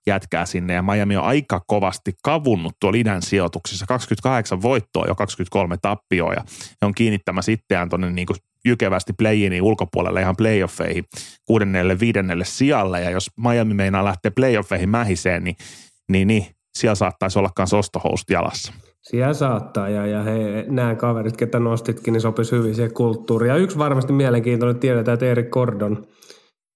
[0.07, 3.85] jätkää, sinne ja Miami on aika kovasti kavunnut tuolla idän sijoituksissa.
[3.85, 6.43] 28 voittoa ja 23 tappioa ja
[6.81, 11.05] he on kiinnittämässä itseään tuonne niin kuin jykevästi play ulkopuolelle ihan playoffeihin
[11.45, 15.55] kuudennelle, viidennelle sijalle ja jos Miami meinaa lähteä playoffeihin mähiseen, niin,
[16.09, 16.45] niin, niin
[16.77, 18.73] siellä saattaisi olla myös ostohoust jalassa.
[19.01, 23.49] Siellä saattaa, ja, ja he, nämä kaverit, ketä nostitkin, niin sopisi hyvin siihen kulttuuriin.
[23.49, 26.07] Ja yksi varmasti mielenkiintoinen, tiedetään, että Eric Gordon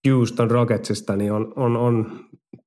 [0.09, 2.19] Houston Rocketsista, niin on, on, on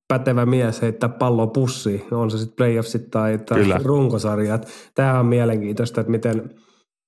[0.07, 3.79] pätevä mies heittää palloa pussiin, on se sitten playoffsit tai, tai Kyllä.
[3.83, 4.67] runkosarjat.
[4.95, 6.49] Tämä on mielenkiintoista, että miten,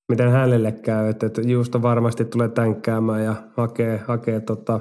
[0.09, 4.79] miten hänelle käy, että, että Houston varmasti tulee tänkkäämään ja hakee, hakee tota,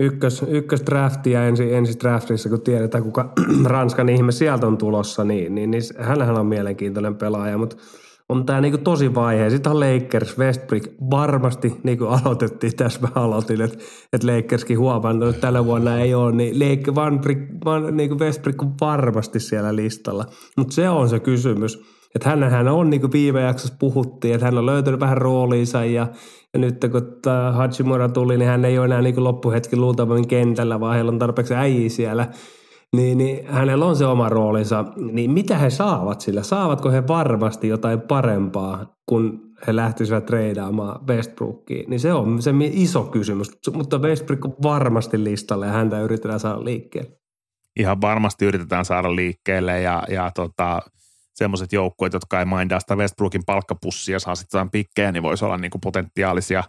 [0.00, 3.32] ykkös, ykkösdraftia ensi, ensi draftissa, kun tiedetään, kuka
[3.64, 7.76] Ranskan ihme sieltä on tulossa, niin, niin, niin hänhän on mielenkiintoinen pelaaja, mutta
[8.28, 9.50] on tämä niinku tosi vaihe.
[9.50, 13.78] Sitten Lakers, Westbrook, varmasti niin kuin aloitettiin, tässä mä aloitin, että,
[14.12, 18.20] että Lakerskin huomannut, että tällä vuonna ei ole, niin Lake, Van, Brick- Van, niin kuin
[18.20, 20.24] Westbrook on varmasti siellä listalla.
[20.56, 21.84] Mutta se on se kysymys,
[22.14, 26.06] että hänhän on, niin kuin viime jaksossa puhuttiin, että hän on löytänyt vähän rooliinsa ja,
[26.52, 30.94] ja nyt kun Hachimura tuli, niin hän ei ole enää niin loppuhetki luultavasti kentällä, vaan
[30.94, 32.28] heillä on tarpeeksi äijiä siellä.
[32.96, 34.84] Niin, niin hänellä on se oma roolinsa.
[35.12, 36.42] Niin mitä he saavat sillä?
[36.42, 41.90] Saavatko he varmasti jotain parempaa, kun he lähtisivät treidaamaan Westbrookiin?
[41.90, 43.50] Niin se on se iso kysymys.
[43.72, 47.10] Mutta Westbrook on varmasti listalla ja häntä yritetään saada liikkeelle.
[47.78, 50.80] Ihan varmasti yritetään saada liikkeelle ja, ja tota,
[51.34, 55.56] semmoiset joukkueet, jotka ei mindaa sitä Westbrookin palkkapussia, saa sitten jotain pikkejä, niin voisi olla
[55.56, 56.64] niinku potentiaalisia.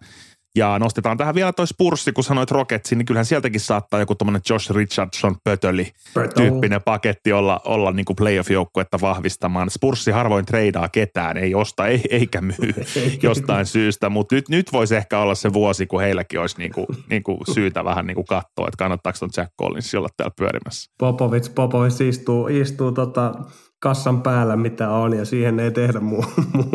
[0.55, 4.41] Ja nostetaan tähän vielä toi Spurssi, kun sanoit Rocketsin, niin kyllähän sieltäkin saattaa joku tommonen
[4.49, 5.91] Josh Richardson pötöli
[6.35, 9.69] tyyppinen paketti olla, olla niin kuin playoff-joukkuetta vahvistamaan.
[9.69, 12.73] Spurssi harvoin treidaa ketään, ei osta ei, eikä myy
[13.23, 16.87] jostain syystä, mutta nyt, nyt voisi ehkä olla se vuosi, kun heilläkin olisi niin kuin,
[17.09, 20.91] niin kuin syytä vähän niin kuin katsoa, että kannattaako ton Jack Collins olla täällä pyörimässä.
[20.97, 23.33] Popovic, Popovic istuu, istuu tota
[23.79, 26.25] kassan päällä, mitä on, ja siihen ei tehdä muu-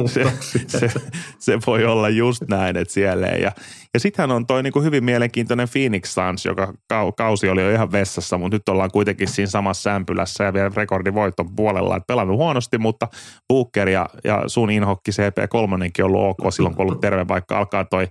[0.07, 0.33] se,
[0.67, 0.91] se,
[1.39, 3.43] se voi olla just näin, että siellä ei.
[3.43, 3.53] Ja,
[3.95, 7.93] ja sittenhän on toi niinku hyvin mielenkiintoinen Phoenix Suns, joka kau, kausi oli jo ihan
[7.93, 11.97] vessassa, mutta nyt ollaan kuitenkin siinä samassa sämpylässä ja vielä rekordivoiton puolella.
[11.97, 13.09] Et pelannut huonosti, mutta
[13.49, 17.85] Booker ja, ja sun inhokki CP3 on ollut ok silloin, kun ollut terve, vaikka alkaa
[17.85, 18.09] toi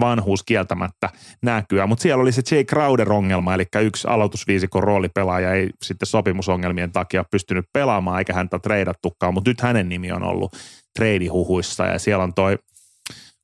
[0.00, 1.08] vanhuus kieltämättä
[1.42, 1.86] näkyä.
[1.86, 7.64] Mutta siellä oli se Jay Crowder-ongelma, eli yksi aloitusviisikon roolipelaaja ei sitten sopimusongelmien takia pystynyt
[7.72, 10.56] pelaamaan, eikä häntä treidattukaan, mutta nyt hänen nimi on ollut
[10.94, 12.58] treidihuhuissa ja siellä on toi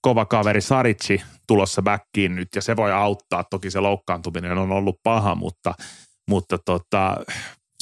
[0.00, 3.44] kova kaveri Saritsi tulossa backiin nyt ja se voi auttaa.
[3.44, 5.74] Toki se loukkaantuminen on ollut paha, mutta,
[6.28, 7.16] mutta tota,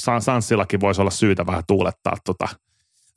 [0.00, 2.48] San- Sanssillakin voisi olla syytä vähän tuulettaa tota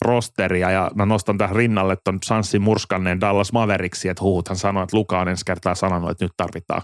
[0.02, 4.98] rosteria ja mä nostan tähän rinnalle ton Sanssin murskanneen Dallas Mavericksi, että huhuthan sanoi, että
[4.98, 6.82] Luka on ensi kertaa sanonut, että nyt tarvitaan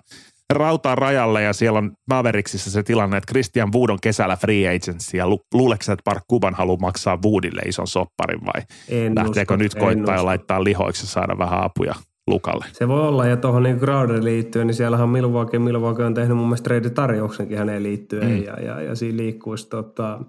[0.53, 5.17] rautaa rajalle ja siellä on Mavericksissa se tilanne, että Christian Wood on kesällä free agency
[5.17, 9.63] ja lu- luuleeko että Park Kuban haluaa maksaa Woodille ison sopparin vai En lähteekö usko,
[9.63, 11.95] nyt koittaa ja laittaa lihoiksi ja saada vähän apuja
[12.27, 12.65] Lukalle?
[12.73, 16.45] Se voi olla, ja tuohon niin Crowderin liittyen, niin siellähän Milwaukee, Milwaukee on tehnyt mun
[16.47, 18.33] mielestä trade-tarjouksenkin häneen liittyen, Mm.
[18.37, 18.43] mm.
[18.43, 20.19] ja, ja, ja siinä liikkuisi tota,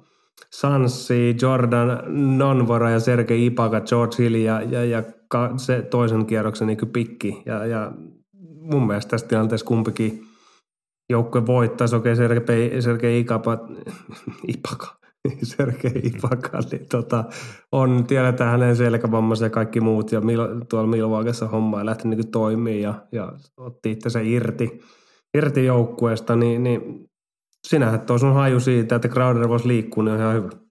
[0.51, 2.03] Sansi, Jordan
[2.39, 7.43] Nonvora ja Sergei Ipaka, George Hill ja, ja, ja ka, se toisen kierroksen niin pikki.
[7.47, 7.93] Ja, ja
[8.63, 10.23] mun mielestä tässä tilanteessa kumpikin
[11.11, 11.97] joukkue voittaisi.
[11.97, 13.59] Okei, Sergei, Sergei Ikapa,
[14.49, 14.97] Ipaka,
[15.43, 17.25] Sergei Ipaka, niin tota,
[17.73, 22.31] on, tiedetään hänen selkävammansa ja kaikki muut, ja Mil, tuolla Milwaukessa homma ei lähtenyt niin
[22.31, 24.81] toimii ja, ja otti itse se irti,
[25.35, 27.11] irti joukkueesta, niin, niin
[27.69, 30.62] sinähän tuo sun haju siitä, että Crowder voisi liikkua, niin on ihan hyvä.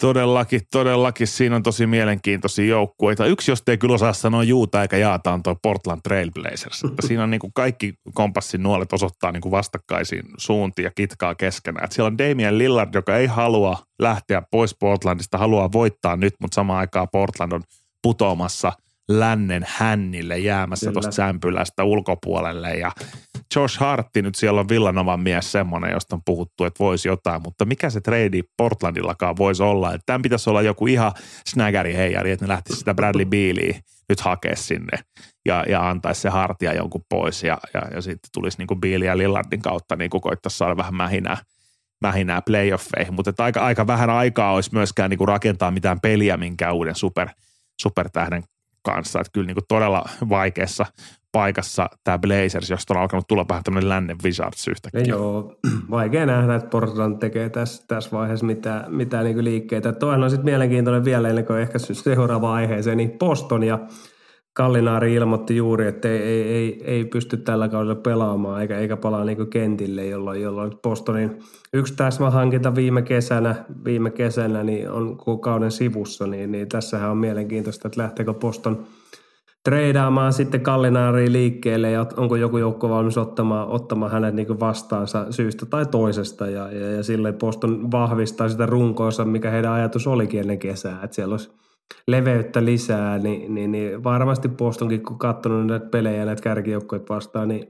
[0.00, 1.26] Todellakin, todellakin.
[1.26, 3.26] Siinä on tosi mielenkiintoisia joukkueita.
[3.26, 6.84] Yksi, jos ei kyllä osaa sanoa juuta eikä jaata, on tuo Portland Trailblazers.
[6.84, 11.34] Että siinä on niin kuin kaikki kompassin nuolet osoittaa niin kuin vastakkaisiin suuntiin ja kitkaa
[11.34, 11.84] keskenään.
[11.84, 16.54] Että siellä on Damian Lillard, joka ei halua lähteä pois Portlandista, haluaa voittaa nyt, mutta
[16.54, 17.62] samaan aikaan Portland on
[18.02, 18.72] putoamassa
[19.08, 22.92] lännen hännille jäämässä tuosta sämpylästä ulkopuolelle ja
[23.54, 27.64] Josh Hartti nyt siellä on Villanovan mies semmoinen, josta on puhuttu, että voisi jotain, mutta
[27.64, 31.12] mikä se trade Portlandillakaan voisi olla, että tämän pitäisi olla joku ihan
[31.46, 34.98] snägäri heijari, että ne lähtisi sitä Bradley Bealia nyt hakea sinne
[35.46, 39.18] ja, ja antaisi se Hartia jonkun pois ja, ja, ja sitten tulisi niin kuin ja
[39.18, 41.36] Lillardin kautta niin kuin koittaisi saada vähän mähinää,
[42.00, 46.74] mähinää playoffeihin, mutta aika, aika vähän aikaa olisi myöskään niin kuin rakentaa mitään peliä minkään
[46.74, 47.28] uuden super,
[47.82, 48.42] supertähden
[48.82, 50.86] kanssa, että kyllä niin kuin todella vaikeassa
[51.36, 55.00] paikassa tämä Blazers, josta on alkanut tulla vähän tämmöinen lännen Wizards yhtäkkiä.
[55.00, 55.56] Joo,
[55.90, 59.92] vaikea nähdä, että Portland tekee tässä, tässä vaiheessa mitään, mitään niin liikkeitä.
[59.92, 63.78] Toinen on sitten mielenkiintoinen vielä ennen kuin ehkä seuraava aiheeseen, niin Boston ja
[64.52, 69.24] Kallinaari ilmoitti juuri, että ei, ei, ei, ei pysty tällä kaudella pelaamaan eikä, eikä palaa
[69.24, 71.38] niin kentille, jolloin, jolloin Bostonin
[71.72, 77.88] yksi täsmähankinta viime kesänä, viime kesänä niin on kauden sivussa, niin, niin tässähän on mielenkiintoista,
[77.88, 78.86] että lähteekö Boston
[79.66, 85.66] treidaamaan sitten Kallinaariin liikkeelle ja onko joku joukko valmis ottamaan, ottamaan hänet niin vastaansa syystä
[85.66, 90.58] tai toisesta ja, ja, ja silleen Boston vahvistaa sitä runkoonsa, mikä heidän ajatus olikin ennen
[90.58, 91.50] kesää, että siellä olisi
[92.08, 97.68] leveyttä lisää, niin, niin, niin varmasti Bostonkin, kun katsonut näitä pelejä näitä kärkijoukkoja vastaan, niin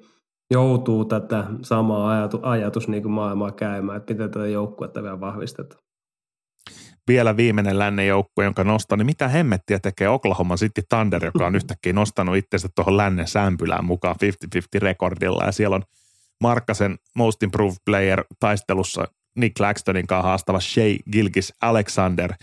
[0.50, 5.85] joutuu tätä samaa ajatu, ajatus niin kuin maailmaa käymään, että miten tätä joukkuetta vielä vahvistetaan.
[7.08, 11.54] Vielä viimeinen lännen joukkue, jonka nostan, niin mitä hemmettiä tekee Oklahoma City Thunder, joka on
[11.54, 15.82] yhtäkkiä nostanut itsensä tuohon lännen sämpylään mukaan 50-50 rekordilla ja siellä on
[16.40, 22.34] Markkasen Most Improved Player taistelussa Nick Claxtonin kanssa haastava Shea Gilgis Alexander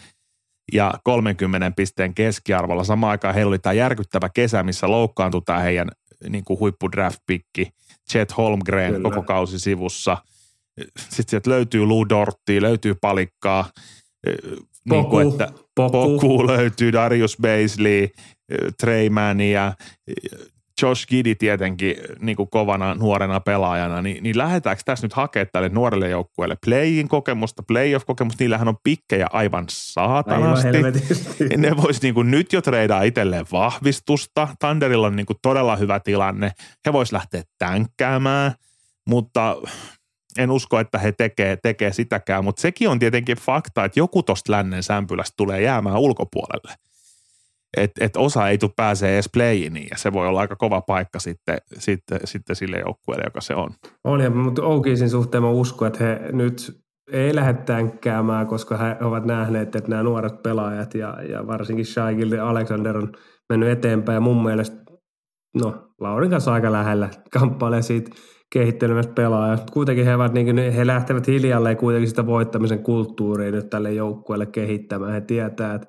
[0.74, 2.84] ja 30 pisteen keskiarvolla.
[2.84, 5.90] Samaan aikaan heillä oli tämä järkyttävä kesä, missä loukkaantui tämä heidän
[6.30, 7.70] niin kuin huippudraft-pikki
[8.12, 9.10] Chet Holmgren Kyllä.
[9.10, 10.18] koko kausi sivussa.
[10.98, 13.70] Sitten sieltä löytyy Lou Dorttia, löytyy palikkaa,
[14.90, 15.92] niin kuin, että Poku.
[15.92, 18.10] Poku löytyy, Darius Baisley,
[18.80, 19.74] Trey Mann ja
[20.82, 25.70] Josh Giddy tietenkin niin kuin kovana nuorena pelaajana, niin, niin lähdetäänkö tässä nyt hakemaan tälle
[25.70, 30.68] nuorelle joukkueelle playin kokemusta, playoff-kokemusta, niillähän on pikkejä aivan Aivan saatanasti.
[30.68, 31.44] helvetisti.
[31.58, 34.48] Ne vois niin kuin nyt jo treidaa itselleen vahvistusta.
[34.60, 36.52] Thunderilla on niin kuin todella hyvä tilanne.
[36.86, 38.52] He vois lähteä tänkkäämään,
[39.08, 39.58] mutta
[40.38, 42.44] en usko, että he tekee, tekee sitäkään.
[42.44, 46.74] Mutta sekin on tietenkin fakta, että joku tosta lännen sämpylästä tulee jäämään ulkopuolelle.
[47.78, 51.20] Että et osa ei tule pääsee edes playiniin ja se voi olla aika kova paikka
[51.20, 53.70] sitten, sitten, sitten sille joukkueelle, joka se on.
[54.04, 58.98] On, ja, mutta Oukisin suhteen mä uskon, että he nyt ei lähde tänkkäämään, koska he
[59.02, 63.12] ovat nähneet, että nämä nuoret pelaajat ja, ja varsinkin Shaikil ja Alexander on
[63.50, 64.16] mennyt eteenpäin.
[64.16, 64.78] Ja mun mielestä,
[65.62, 68.12] no Laurin kanssa aika lähellä kamppailee siitä
[68.54, 69.72] kehittelemästä pelaajasta.
[69.74, 74.46] Kuitenkin he, ovat, niin kuin, he lähtevät hiljalleen kuitenkin sitä voittamisen kulttuuria nyt tälle joukkueelle
[74.46, 75.14] kehittämään.
[75.14, 75.88] He tietää, että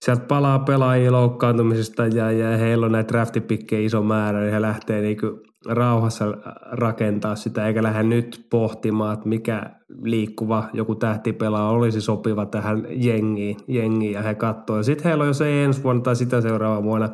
[0.00, 5.00] sieltä palaa pelaajia loukkaantumisesta ja, ja heillä on näitä draftipikkejä iso määrä, niin he lähtee
[5.00, 6.24] niinku rauhassa
[6.72, 9.70] rakentaa sitä, eikä lähde nyt pohtimaan, että mikä
[10.02, 14.82] liikkuva joku tähtipelaaja olisi sopiva tähän jengiin, jengiin ja he katsoo.
[14.82, 17.08] Sitten heillä on, jos ei ensi vuonna tai sitä seuraava vuonna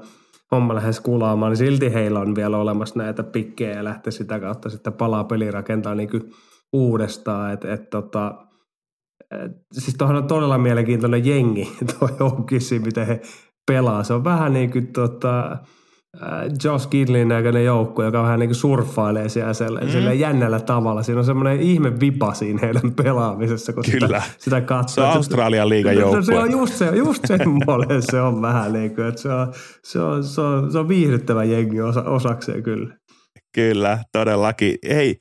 [0.53, 4.71] homma lähes kulaamaan, niin silti heillä on vielä olemassa näitä pikkejä ja lähtee sitä kautta
[4.71, 6.21] sitten palaa peli rakentaa niinku
[6.73, 8.35] uudestaan, että et, tota,
[9.31, 13.21] et, siis tuohon on todella mielenkiintoinen jengi, tuo Joukissi, miten he
[13.67, 14.05] pelaa.
[14.05, 15.59] Se on vähän niin kuin tota,
[16.65, 20.19] Josh Gidlin näköinen joukko, joka vähän niin kuin surffailee siellä mm.
[20.19, 21.03] jännällä tavalla.
[21.03, 24.21] Siinä on semmoinen ihme vipa siinä heidän pelaamisessa, kun Kyllä.
[24.21, 25.05] sitä, sitä katsoo.
[25.05, 26.23] Se on Australian liigan joukkue.
[26.23, 29.53] Se on just, se, just semmoinen se on vähän niin kuin, että se on,
[29.85, 32.97] se on, se on, se on viihdyttävä jengi osa, osakseen kyllä.
[33.55, 34.79] Kyllä, todellakin.
[34.89, 35.17] Hei,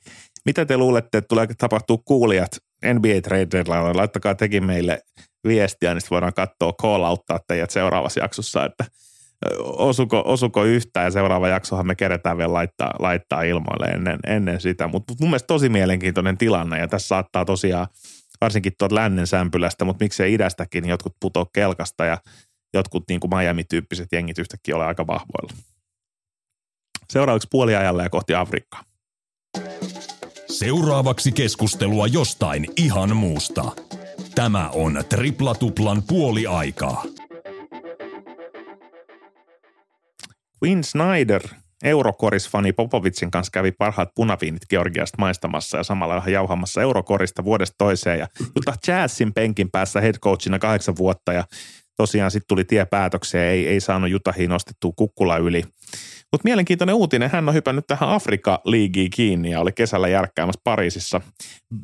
[0.46, 2.50] mitä te luulette, että tulee tapahtuu kuulijat
[2.94, 3.96] NBA Traderilla?
[3.96, 5.00] Laittakaa tekin meille
[5.46, 8.84] viestiä, niin voidaan katsoa call outtaa teidät seuraavassa jaksossa, että–
[9.62, 14.88] osuko, osuko yhtään ja seuraava jaksohan me keretään vielä laittaa, laittaa ilmoille ennen, ennen sitä.
[14.88, 17.86] Mutta mun mielestä tosi mielenkiintoinen tilanne ja tässä saattaa tosiaan
[18.40, 22.18] varsinkin tuot lännen sämpylästä, mutta miksei idästäkin niin jotkut putoo kelkasta ja
[22.74, 25.52] jotkut niin kuin Miami-tyyppiset jengit yhtäkkiä ole aika vahvoilla.
[27.10, 28.82] Seuraavaksi puoliajalle ja kohti Afrikkaa.
[30.50, 33.64] Seuraavaksi keskustelua jostain ihan muusta.
[34.34, 37.04] Tämä on Tripla Tuplan puoliaikaa.
[40.64, 41.42] Quinn Snyder,
[41.84, 48.18] Eurokoris-fani Popovitsin kanssa kävi parhaat punaviinit Georgiasta maistamassa ja samalla vähän jauhamassa Eurokorista vuodesta toiseen.
[48.18, 48.26] Ja
[48.58, 51.44] Utah Jazzin penkin päässä headcoachina kahdeksan vuotta ja
[51.96, 55.64] tosiaan sitten tuli tie päätökseen, ei, ei saanut Utahiin nostettua kukkula yli.
[56.32, 61.20] Mutta mielenkiintoinen uutinen, hän on hypännyt tähän Afrika-liigiin kiinni ja oli kesällä järkkäämässä Pariisissa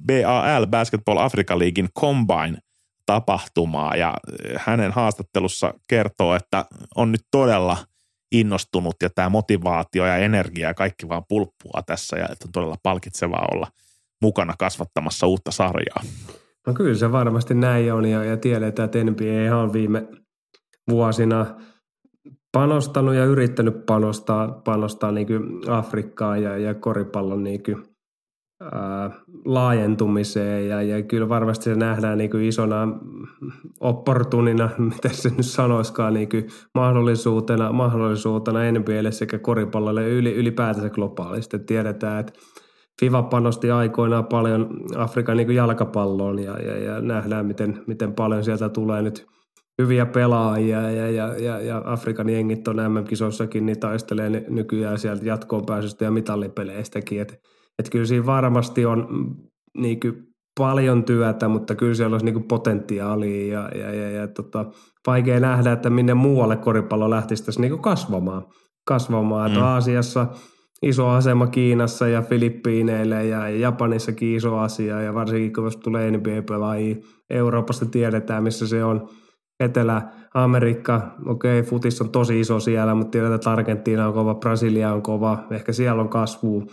[0.07, 2.59] BAL, Basketball Africa Leaguein Combine
[3.07, 4.15] tapahtumaa ja
[4.57, 6.65] hänen haastattelussa kertoo, että
[6.97, 7.77] on nyt todella–
[8.41, 12.77] innostunut ja tämä motivaatio ja energia ja kaikki vaan pulppua tässä ja että on todella
[12.83, 13.67] palkitsevaa olla
[14.23, 16.03] mukana kasvattamassa uutta sarjaa.
[16.67, 20.09] No kyllä se varmasti näin on ja, ja tiedetään, että NBA on viime
[20.91, 21.47] vuosina
[22.53, 25.29] panostanut ja yrittänyt panostaa, panostaa niin
[25.69, 27.63] Afrikkaan ja, ja koripallon niin
[29.45, 32.89] laajentumiseen ja, ja kyllä varmasti se nähdään niin kuin isona
[33.81, 41.59] opportunina, miten se nyt sanoiskaan, niin kuin mahdollisuutena, mahdollisuutena NBAlle sekä koripallolle yli, ylipäätänsä globaalisti.
[41.59, 42.33] Tiedetään, että
[43.01, 48.45] FIVA panosti aikoinaan paljon Afrikan niin kuin jalkapalloon ja, ja, ja nähdään, miten, miten paljon
[48.45, 49.27] sieltä tulee nyt
[49.83, 55.67] hyviä pelaajia ja, ja, ja, ja Afrikan jengit on MM-kisoissakin, niin taistelee nykyään sieltä jatkoon
[55.67, 57.35] pääsystä ja mitallipeleistäkin, että
[57.79, 59.35] että kyllä siinä varmasti on mm,
[59.83, 64.29] niin kuin paljon työtä, mutta kyllä siellä olisi niin kuin potentiaalia ja, ja, ja, ja
[64.29, 64.67] tota,
[65.07, 68.47] vaikea nähdä, että minne muualle koripallo lähtisi tässä niin kuin kasvamaan.
[68.87, 69.51] kasvamaan.
[69.51, 69.55] Mm.
[69.55, 70.27] Että Aasiassa
[70.83, 76.97] iso asema Kiinassa ja Filippiineille ja Japanissakin iso asia ja varsinkin kun tulee NBA-pelaajia,
[77.31, 79.09] Euroopasta tiedetään missä se on.
[79.61, 84.93] Etelä-Amerikka, okei, okay, futis on tosi iso siellä, mutta tiedetään, että Argentiina on kova, Brasilia
[84.93, 86.67] on kova, ehkä siellä on kasvu.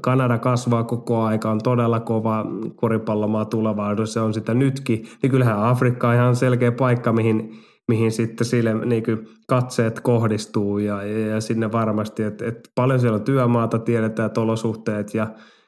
[0.00, 5.06] Kanada kasvaa koko aika, on todella kova koripallomaa tulevaisuudessa, se on sitä nytkin.
[5.22, 7.52] Niin kyllähän Afrikka on ihan selkeä paikka, mihin,
[7.88, 9.04] mihin sitten sille niin
[9.48, 14.40] katseet kohdistuu ja, ja, ja sinne varmasti, että et paljon siellä on työmaata, tiedetään, että
[14.40, 15.26] olosuhteet ja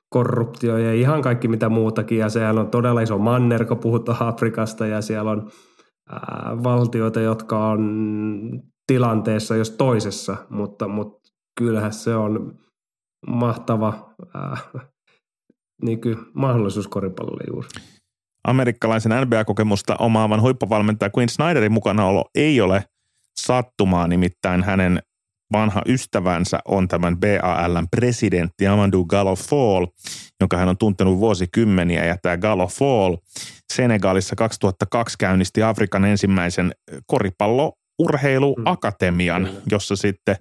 [0.08, 2.18] korruptio ja ihan kaikki mitä muutakin.
[2.18, 5.50] Ja sehän on todella iso manner, kun puhutaan Afrikasta ja siellä on
[6.10, 7.82] ää, valtioita, jotka on
[8.87, 12.63] tilanteessa jos toisessa, mutta, mutta kyllähän se on
[13.26, 14.64] mahtava äh,
[15.82, 17.68] niin kuin mahdollisuus koripallolle juuri.
[18.44, 22.84] Amerikkalaisen NBA-kokemusta omaavan huippuvalmentaja Quinn Snyderin mukanaolo ei ole
[23.40, 25.02] sattumaa, nimittäin hänen
[25.52, 29.87] vanha ystävänsä on tämän BALn presidentti Amadou Gallo Fall,
[30.40, 32.04] jonka hän on tuntenut vuosikymmeniä.
[32.04, 33.16] Ja tämä Gallo Fall
[33.72, 36.72] Senegalissa 2002 käynnisti Afrikan ensimmäisen
[37.06, 40.37] koripallourheiluakatemian, jossa sitten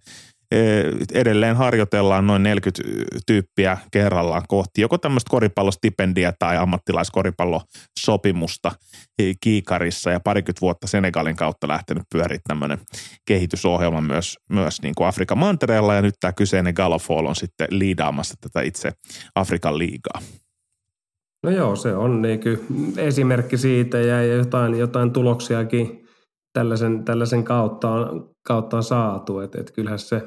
[1.14, 2.84] edelleen harjoitellaan noin 40
[3.26, 8.72] tyyppiä kerrallaan kohti joko tämmöistä koripallostipendiä tai ammattilaiskoripallosopimusta
[9.42, 12.78] Kiikarissa ja parikymmentä vuotta Senegalin kautta lähtenyt pyöriä tämmöinen
[13.28, 18.36] kehitysohjelma myös, myös niin kuin Afrikan mantereella ja nyt tämä kyseinen Galofall on sitten liidaamassa
[18.42, 18.92] tätä itse
[19.36, 20.22] Afrikan liigaa.
[21.44, 22.40] No joo, se on niin
[22.98, 26.08] esimerkki siitä ja jotain, jotain tuloksiakin
[26.54, 29.40] tällaisen, tällaisen kautta on, kautta on saatu.
[29.40, 30.22] Että et kyllähän se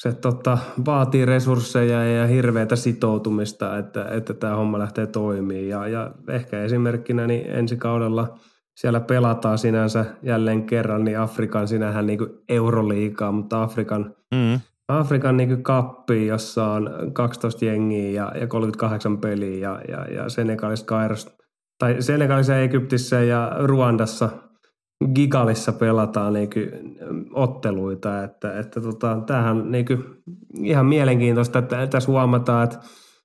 [0.00, 5.68] se tota, vaatii resursseja ja hirveätä sitoutumista, että, että tämä homma lähtee toimimaan.
[5.68, 8.38] Ja, ja ehkä esimerkkinä niin ensi kaudella
[8.76, 14.60] siellä pelataan sinänsä jälleen kerran, niin Afrikan sinähän niin euroliikaa, mutta Afrikan, mm.
[14.88, 20.86] Afrikan niin kappi, jossa on 12 jengiä ja, ja 38 peliä ja, ja, ja Senegalissa,
[20.86, 21.36] Kairos,
[21.78, 24.30] tai Senegalissa, Egyptissä ja Ruandassa–
[25.14, 26.50] Gigalissa pelataan niin
[27.32, 29.86] otteluita, että, että tota, tämähän on niin
[30.62, 32.78] ihan mielenkiintoista, että tässä huomataan, että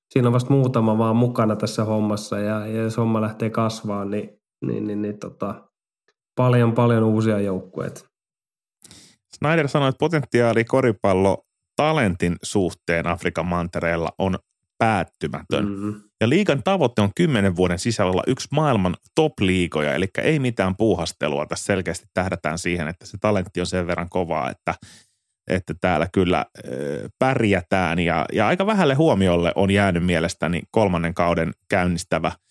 [0.10, 4.30] siinä on vasta muutama vaan mukana tässä hommassa ja, ja jos homma lähtee kasvaan, niin,
[4.66, 5.70] niin, niin, niin tota,
[6.36, 8.02] paljon paljon uusia joukkueita.
[9.36, 11.46] Snyder sanoi, että potentiaali koripallo
[11.76, 14.40] talentin suhteen Afrikan mantereella on
[14.78, 15.66] päättymätön.
[15.66, 16.11] Mm-hmm.
[16.22, 21.46] Ja liigan tavoite on kymmenen vuoden sisällä olla yksi maailman top-liigoja, eli ei mitään puuhastelua.
[21.46, 24.76] Tässä selkeästi tähdätään siihen, että se talentti on sen verran kovaa, että,
[25.50, 26.46] että täällä kyllä äh,
[27.20, 28.00] pärjätään.
[28.00, 32.32] Ja, ja aika vähälle huomiolle on jäänyt mielestäni kolmannen kauden käynnistävä–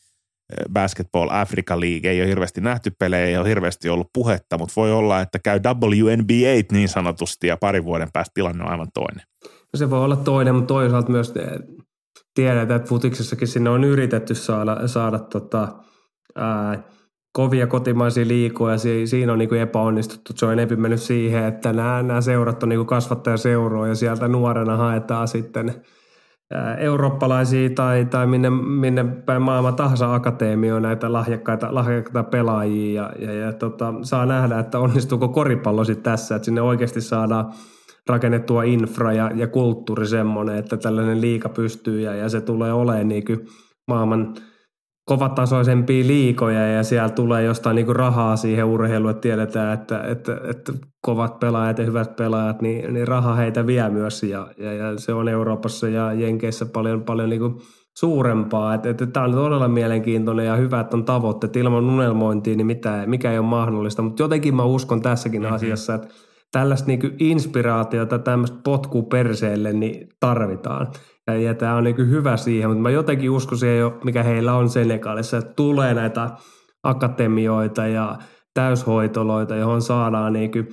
[0.73, 2.11] Basketball Africa League.
[2.11, 5.61] Ei ole hirveästi nähty pelejä, ei ole hirveästi ollut puhetta, mutta voi olla, että käy
[5.61, 9.27] WNBA niin sanotusti ja parin vuoden päästä tilanne on aivan toinen.
[9.45, 11.35] No se voi olla toinen, mutta toisaalta myös
[12.41, 15.69] tiedetään, että futiksessakin sinne on yritetty saada, saada tota,
[16.37, 16.83] ää,
[17.33, 18.77] kovia kotimaisia liikoja.
[19.05, 20.33] Siinä on niin kuin epäonnistuttu.
[20.37, 24.77] Se on enemmän mennyt siihen, että nämä, nämä seurat on niin kasvattajaseuroja ja sieltä nuorena
[24.77, 25.75] haetaan sitten–
[26.79, 33.35] eurooppalaisia tai, tai minne, minne päin maailman tahansa akateemioon näitä lahjakkaita, lahjakkaita pelaajia ja, ja,
[33.35, 37.53] ja tota, saa nähdä, että onnistuuko koripallo sitten tässä, että sinne oikeasti saadaan
[38.11, 43.09] rakennettua infra ja, ja kulttuuri semmoinen, että tällainen liika pystyy ja, ja se tulee olemaan
[43.09, 43.25] niin
[43.89, 44.35] maailman–
[45.11, 50.73] kovatasoisempia liikoja ja siellä tulee jostain niin rahaa siihen urheiluun, että tiedetään, että, että, että
[51.03, 55.13] kovat pelaajat ja hyvät pelaajat, niin, niin raha heitä vie myös ja, ja, ja se
[55.13, 57.41] on Euroopassa ja Jenkeissä paljon, paljon niin
[57.99, 58.75] suurempaa.
[58.75, 63.03] Että, että tämä on todella mielenkiintoinen ja hyvä, että on tavoitteet ilman unelmointia, niin mitä,
[63.07, 64.03] mikä ei ole mahdollista.
[64.03, 65.55] Mutta jotenkin mä uskon tässäkin mm-hmm.
[65.55, 66.09] asiassa, että
[66.53, 70.87] tällaista niin inspiraatiota, tämmöistä potkua perseelle niin tarvitaan.
[71.27, 74.71] Ja, ja tämä on niin hyvä siihen, mutta mä jotenkin uskon siihen, mikä heillä on
[74.71, 76.31] Senegalissa, että tulee näitä
[76.83, 78.19] akatemioita ja
[78.55, 80.69] täyshoitoloita, johon saadaan niin kuin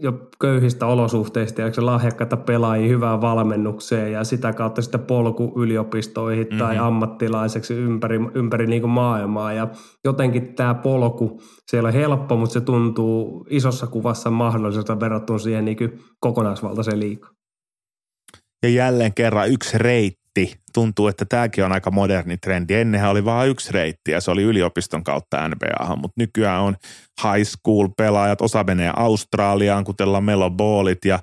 [0.00, 6.58] jo köyhistä olosuhteista ja lahjakkaita pelaajia hyvään valmennukseen ja sitä kautta sitten polku yliopistoihin mm-hmm.
[6.58, 9.52] tai ammattilaiseksi ympäri, ympäri niin kuin maailmaa.
[9.52, 9.68] Ja
[10.04, 11.40] jotenkin tämä polku,
[11.70, 17.34] se ei ole helppo, mutta se tuntuu isossa kuvassa mahdolliselta verrattuna siihen niin kokonaisvaltaiseen liikaan.
[18.62, 20.21] Ja jälleen kerran yksi reitti.
[20.74, 22.74] Tuntuu, että tämäkin on aika moderni trendi.
[22.74, 26.76] Ennenhän oli vain yksi reitti ja se oli yliopiston kautta NBA, mutta nykyään on
[27.22, 28.40] high school pelaajat.
[28.40, 31.18] Osa menee Australiaan, kuten Lamelo Ballit ja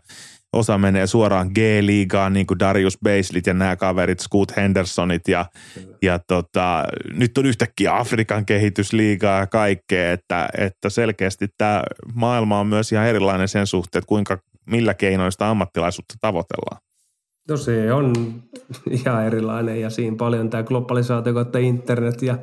[0.53, 5.45] osa menee suoraan G-liigaan, niin kuin Darius Baselit ja nämä kaverit, Scoot Hendersonit ja,
[6.01, 6.83] ja tota,
[7.13, 11.83] nyt on yhtäkkiä Afrikan kehitysliigaa ja kaikkea, että, että selkeästi tämä
[12.13, 16.88] maailma on myös ihan erilainen sen suhteen, että kuinka, millä keinoista ammattilaisuutta tavoitellaan.
[17.49, 18.13] No se on
[19.03, 22.37] ihan erilainen ja siinä paljon tämä globalisaatio kautta internet ja,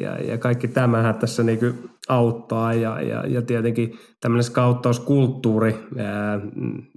[0.00, 6.40] ja, ja kaikki tämähän tässä niin auttaa ja, ja, ja tietenkin tämmöinen skauttauskulttuuri, ää,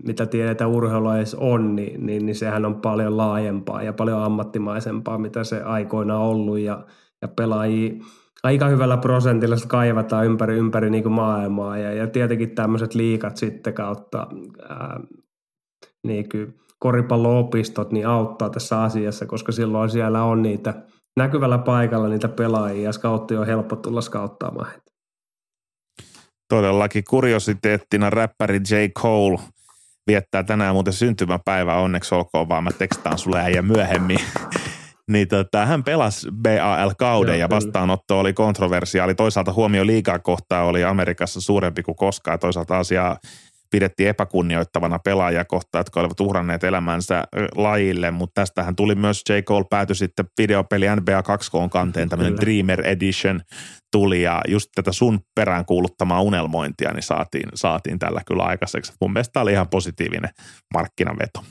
[0.04, 5.44] mitä tiedetään urheilulajissa on, niin, niin, niin, sehän on paljon laajempaa ja paljon ammattimaisempaa, mitä
[5.44, 6.86] se aikoina ollut ja,
[7.22, 7.94] ja pelaajia
[8.46, 14.28] aika hyvällä prosentilla kaivataan ympäri, ympäri niin maailmaa ja, ja tietenkin tämmöiset liikat sitten kautta
[14.70, 15.00] ää,
[16.04, 16.54] niin kuin
[16.86, 20.74] koripalloopistot niin auttaa tässä asiassa, koska silloin siellä on niitä
[21.18, 24.92] näkyvällä paikalla niitä pelaajia ja scoutti on helppo tulla scouttaamaan heitä.
[26.50, 28.76] Todellakin kuriositeettina räppäri J.
[29.02, 29.40] Cole
[30.08, 34.20] viettää tänään muuten syntymäpäivää, onneksi olkoon vaan mä tekstaan sulle äijä myöhemmin.
[35.12, 39.16] niin tota, hän pelasi BAL-kauden ja vastaanotto oli kontroversiaali.
[39.16, 43.18] Toisaalta huomio liikaa kohtaa oli Amerikassa suurempi kuin koskaan toisaalta asiaa
[43.76, 47.24] pidettiin epäkunnioittavana pelaajia kohtaan, jotka olivat uhranneet elämänsä
[47.56, 49.34] lajille, mutta tästähän tuli myös J.
[49.34, 53.42] Cole pääty sitten videopeli NBA 2K kanteen, tämmöinen Dreamer Edition
[53.92, 58.94] tuli ja just tätä sun perään kuuluttamaa unelmointia niin saatiin, saatiin tällä kyllä aikaiseksi.
[59.02, 60.30] Mun mielestä tämä oli ihan positiivinen
[60.74, 61.44] markkinaveto.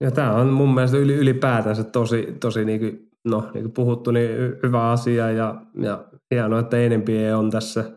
[0.00, 4.28] Ja tämä on mun mielestä ylipäätänsä tosi, tosi niin kuin, no, niin kuin puhuttu, niin
[4.62, 7.84] hyvä asia ja, ja hienoa, että NBA on tässä–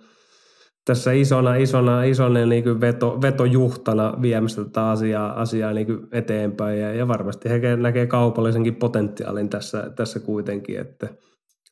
[0.89, 6.79] tässä isona, isona, isona niin kuin veto, vetojuhtana viemässä tätä asiaa, asiaa niin kuin eteenpäin.
[6.79, 11.07] Ja, ja, varmasti he näkee kaupallisenkin potentiaalin tässä, tässä kuitenkin, että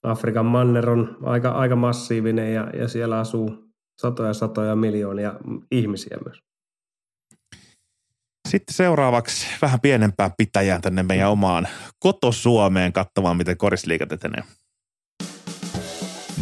[0.04, 5.34] Afrikan manner on aika, aika massiivinen ja, ja siellä asuu satoja satoja miljoonia
[5.72, 6.40] ihmisiä myös.
[8.50, 11.68] Sitten seuraavaksi vähän pienempään pitäjään tänne meidän omaan
[12.00, 14.44] kotosuomeen katsomaan, miten korisliikat etenee.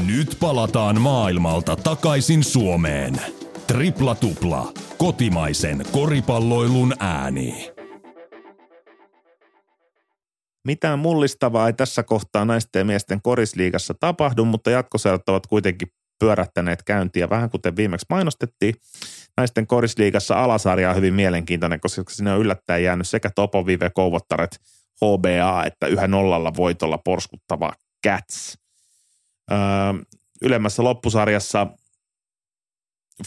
[0.04, 3.22] Nyt palataan maailmalta takaisin Suomeen.
[3.68, 4.74] Tripla tupla.
[4.98, 7.72] Kotimaisen koripalloilun ääni.
[10.68, 15.88] Mitään mullistavaa ei tässä kohtaa naisten ja miesten korisliigassa tapahdu, mutta jatkoseurat ovat kuitenkin
[16.20, 18.76] pyörättäneet käyntiä vähän kuten viimeksi mainostettiin.
[19.38, 24.60] Naisten korisliigassa alasarja on hyvin mielenkiintoinen, koska sinne on yllättäen jäänyt sekä Topo Vive Kouvottaret
[25.02, 27.74] HBA että yhä nollalla voitolla porskuttava
[28.08, 28.58] Cats–
[29.52, 29.58] Öö,
[30.42, 31.68] ylemmässä loppusarjassa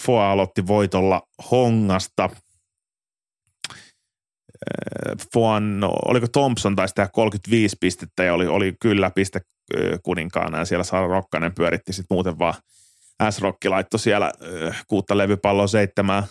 [0.01, 2.31] Foa aloitti voitolla Hongasta.
[5.33, 9.41] Foan, no, oliko Thompson taisi tehdä 35 pistettä ja oli, oli kyllä piste
[10.03, 12.55] kuninkaana ja siellä Sara Rokkanen pyöritti sitten muuten vaan.
[13.31, 14.33] S-Rokki laittoi siellä
[14.87, 16.27] kuutta levypalloa seitsemää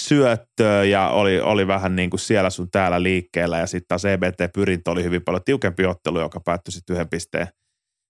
[0.00, 3.58] syöttöä ja oli, oli vähän niin kuin siellä sun täällä liikkeellä.
[3.58, 7.48] Ja sitten taas EBT-pyrintö oli hyvin paljon tiukempi ottelu, joka päättyi sitten yhden pisteen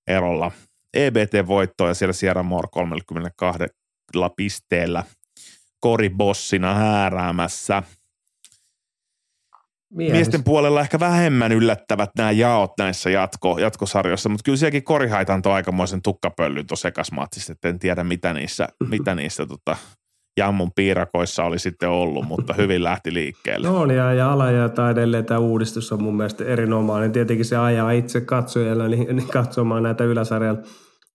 [0.06, 0.52] erolla
[0.94, 3.62] EBT-voittoa ja siellä Sierra Moore 32
[4.36, 5.04] pisteellä
[5.80, 7.82] koribossina hääräämässä.
[9.94, 10.12] Mies.
[10.12, 15.52] Miesten puolella ehkä vähemmän yllättävät nämä jaot näissä jatko, jatkosarjoissa, mutta kyllä sielläkin korihait antoi
[15.52, 19.76] aikamoisen tukkapöllyn tuossa ekasmatsissa, että en tiedä mitä niissä, mitä niissä tota,
[20.36, 23.68] jammun piirakoissa oli sitten ollut, mutta hyvin lähti liikkeelle.
[23.68, 27.12] No ja, ja alaja edelleen tämä uudistus on mun mielestä erinomainen.
[27.12, 30.62] Tietenkin se ajaa itse katsojalla niin, niin katsomaan näitä yläsarjan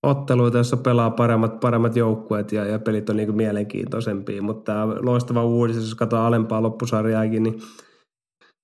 [0.04, 4.42] otteluita, joissa pelaa paremmat, paremmat joukkueet ja, ja pelit on niin mielenkiintoisempia.
[4.42, 7.60] Mutta tämä loistava uudistus, jos katsotaan alempaa loppusarjaakin, niin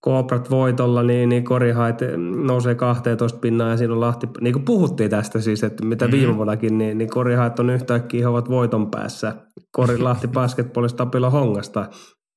[0.02, 1.96] Kooprat voitolla, niin, niin korihait
[2.48, 6.18] nousee 12 pinnaa ja siinä on Lahti, niin kuin puhuttiin tästä siis, että mitä mm-hmm.
[6.18, 9.36] viime vuonnakin, niin, niin korihait on yhtäkkiä, he ovat voiton päässä.
[9.72, 11.86] Kori Lahti basketballista tapilla hongasta.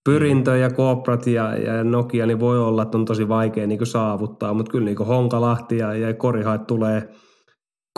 [0.05, 4.55] Pyrintö ja Kooprat ja, ja Nokia, niin voi olla, että on tosi vaikea niin saavuttaa,
[4.55, 7.09] mutta kyllä niin Honkalahti ja, ja korihait tulee–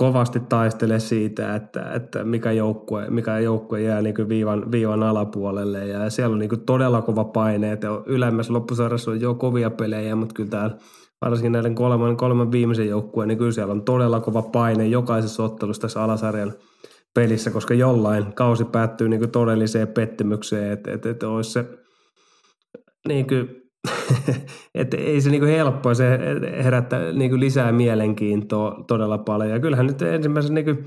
[0.00, 5.86] kovasti taistele siitä, että, että mikä, joukkue, mikä joukkue jää niin viivan, viivan alapuolelle.
[5.86, 7.72] Ja siellä on niin todella kova paine.
[7.72, 10.76] Että ylemmässä loppusarjassa on jo kovia pelejä, mutta kyllä täällä
[11.24, 15.82] varsinkin näiden kolmen, kolmen viimeisen joukkueen, niin kyllä siellä on todella kova paine jokaisessa ottelussa
[15.82, 16.52] tässä alasarjan
[17.14, 21.64] pelissä, koska jollain kausi päättyy niin todelliseen pettymykseen, että, että, että olisi se
[23.08, 23.62] niin kuin
[24.74, 26.18] että ei se niinku helppoa, se
[26.62, 29.50] herättää niinku lisää mielenkiintoa todella paljon.
[29.50, 30.82] Ja kyllähän nyt ensimmäisen niinku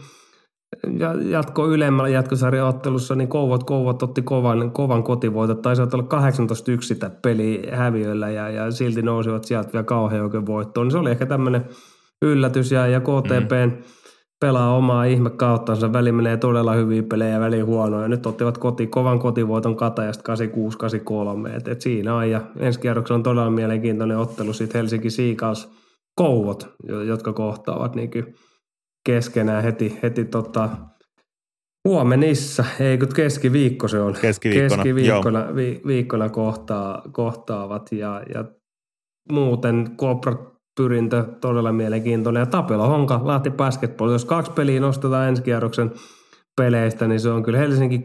[1.30, 5.62] jatko ylemmällä jatkosarjaottelussa, niin Kouvot, Kouvot otti kovan, kovan kotivoitot.
[5.62, 10.88] Taisi olla 18 yksitä peli häviöllä ja, ja silti nousivat sieltä vielä kauhean oikein voittoon.
[10.88, 11.66] Niin se oli ehkä tämmöinen
[12.22, 13.84] yllätys ja, ja KTPn mm
[14.44, 15.94] pelaa omaa ihme kauttansa.
[15.94, 18.08] Väli menee todella hyviä pelejä, väli huonoja.
[18.08, 21.56] Nyt ottivat koti, kovan kotivoiton Katajasta 86-83.
[21.56, 22.30] Et, et siinä on.
[22.30, 25.72] Ja ensi kierroksella on todella mielenkiintoinen ottelu sitten Helsinki Seagulls
[26.16, 26.76] Kouvot,
[27.08, 28.12] jotka kohtaavat niin
[29.06, 30.70] keskenään heti, heti tota,
[31.88, 34.14] huomenissa, ei kun keskiviikko se on.
[34.22, 38.46] Keskiviikkona, Keskiviikkona vi, viikkona kohtaa, kohtaavat ja, ja
[39.32, 42.40] muuten Koprat pyrintö todella mielenkiintoinen.
[42.40, 44.12] Ja Tapelo Honka, Lahti Basketball.
[44.12, 45.92] Jos kaksi peliä nostetaan ensi kierroksen
[46.58, 48.02] peleistä, niin se on kyllä Helsinki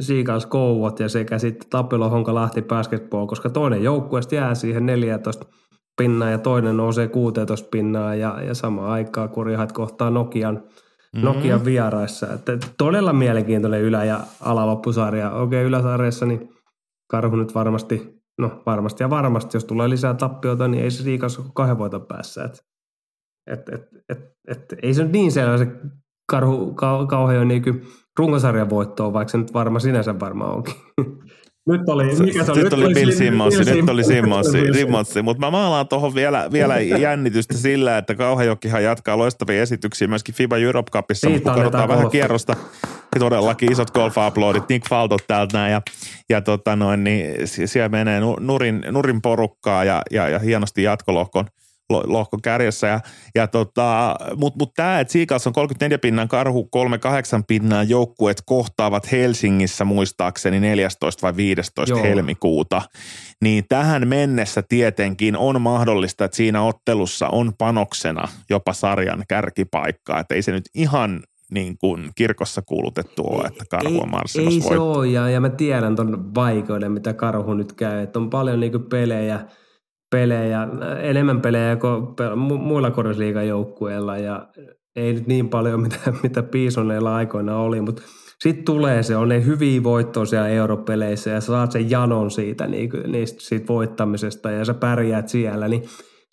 [0.00, 5.46] Seagulls Kouvot ja sekä sitten Tapelo Honka Lahti Basketball, koska toinen joukkueesta jää siihen 14
[5.96, 11.24] pinnaa ja toinen nousee 16 pinnaa ja, ja samaan aikaan Kurihat kohtaa Nokian, mm-hmm.
[11.24, 12.32] Nokian vieraissa.
[12.32, 15.30] Että todella mielenkiintoinen ylä- ja alaloppusarja.
[15.30, 16.48] Okei, okay, yläsarjassa niin
[17.08, 21.42] Karhu nyt varmasti no varmasti ja varmasti, jos tulee lisää tappiota, niin ei se liikassa
[21.54, 22.44] kahden voiton päässä.
[22.44, 22.64] Et,
[23.46, 24.18] et, et, et,
[24.48, 25.66] et, ei se nyt niin selvä se
[26.30, 27.82] karhu, kau, kauhean niin
[28.18, 30.74] runkosarjan voittoa, vaikka se nyt varma sinänsä varmaan onkin.
[31.68, 35.14] Nyt oli, mikä se, nyt, nyt oli Bill Simmons, nyt oli Simmons, Simmons.
[35.22, 40.56] mutta mä maalaan tuohon vielä, vielä jännitystä sillä, että Kauhajokkihan jatkaa loistavia esityksiä myöskin FIBA
[40.56, 42.56] Europe Cupissa, mutta kun katsotaan vähän kierrosta,
[43.18, 45.82] todellakin isot golf uploadit, Nick Faltot täältä näin, ja,
[46.28, 51.44] ja tota noin, niin siellä menee nurin, nurin porukkaa ja, ja, ja hienosti jatkolohkon–
[51.92, 52.86] lohkon kärjessä.
[52.86, 53.00] Ja,
[53.34, 59.12] ja tota, Mutta mut tämä, että Seagulls on 34 pinnan karhu, 38 pinnan joukkueet kohtaavat
[59.12, 62.04] Helsingissä muistaakseni 14 vai 15 Joo.
[62.04, 62.82] helmikuuta,
[63.42, 70.34] niin tähän mennessä tietenkin on mahdollista, että siinä ottelussa on panoksena jopa sarjan kärkipaikkaa, että
[70.34, 71.22] ei se nyt ihan
[71.54, 75.40] niin kuin kirkossa kuulutettu ole, että karhu on marssimassa Ei, ei se ole, ja, ja
[75.40, 79.40] mä tiedän ton vaikeuden, mitä karhu nyt käy, että on paljon niin kuin pelejä–
[80.12, 80.68] pelejä,
[81.00, 82.02] enemmän pelejä kuin
[82.60, 84.48] muilla korisliigan joukkueilla ja
[84.96, 88.02] ei nyt niin paljon, mitä, mitä piisoneilla aikoina oli, mutta
[88.42, 92.90] sitten tulee se, on ne hyviä voittoja siellä europeleissä ja saat sen janon siitä, niin,
[93.06, 95.82] niistä, siitä voittamisesta ja sä pärjäät siellä, niin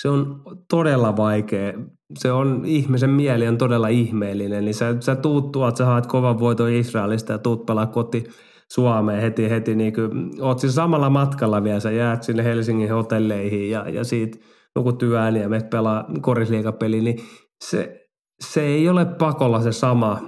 [0.02, 1.74] se on todella vaikea.
[2.18, 6.40] Se on, ihmisen mieli on todella ihmeellinen, niin sä, sä tuut tuot, sä haet kovan
[6.40, 8.24] voiton Israelista ja tuut pelaa koti,
[8.72, 13.70] Suomeen heti, heti niin kuin, oot siis samalla matkalla vielä, sä jäät sinne Helsingin hotelleihin
[13.70, 14.38] ja, ja siitä
[14.76, 17.20] nukut yön ja menet pelaa korisliikapeli, niin
[17.64, 18.08] se,
[18.40, 20.22] se ei ole pakolla se sama äh,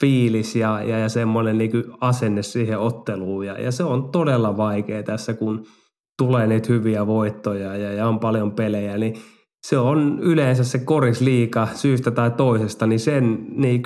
[0.00, 3.46] fiilis ja, ja, ja semmoinen niin asenne siihen otteluun.
[3.46, 5.66] Ja, ja se on todella vaikea tässä, kun
[6.18, 9.14] tulee niitä hyviä voittoja ja, ja on paljon pelejä, niin
[9.68, 13.82] se on yleensä se korisliika syystä tai toisesta, niin sen niin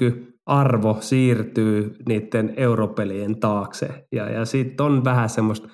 [0.46, 4.06] arvo siirtyy niiden europelien taakse.
[4.12, 5.68] Ja, ja sitten on vähän semmoista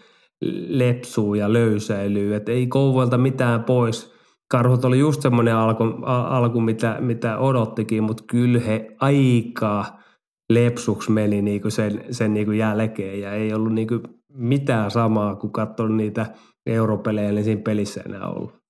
[0.69, 4.17] lepsua ja löysäilyä, että ei kouvolta mitään pois.
[4.51, 10.03] Karhut oli just semmoinen alku, alku mitä, mitä odottikin, mutta kyllä he aikaa
[10.51, 14.01] lepsuksi meni niinku sen, sen niinku jälkeen ja ei ollut niinku
[14.33, 16.27] mitään samaa, kuin katsoin niitä
[16.67, 18.66] europelejä, niin siinä pelissä enää ollut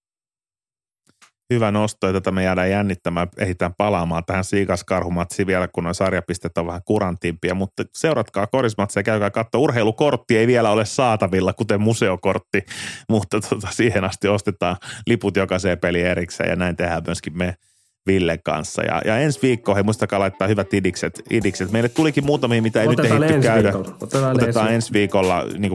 [1.55, 6.67] hyvä nosto, että me jäädään jännittämään, ehditään palaamaan tähän Siikas-karhumatsiin vielä, kun on sarjapistet on
[6.67, 9.61] vähän kurantimpia, mutta seuratkaa korismatseja, käykää katsoa.
[9.61, 12.63] Urheilukortti ei vielä ole saatavilla, kuten museokortti,
[13.09, 14.77] mutta tota, siihen asti ostetaan
[15.07, 17.55] liput jokaiseen peliin erikseen ja näin tehdään myöskin me
[18.07, 18.83] Ville kanssa.
[18.83, 21.23] Ja, ja ensi viikko, he muistakaa laittaa hyvät idikset.
[21.31, 21.73] idikset.
[21.73, 23.73] Meille tulikin muutamia, mitä ei Otetaan nyt ehditty käydä.
[23.73, 23.97] Viikolla.
[24.01, 25.73] Otetaan, Otetaan ensi viikolla niin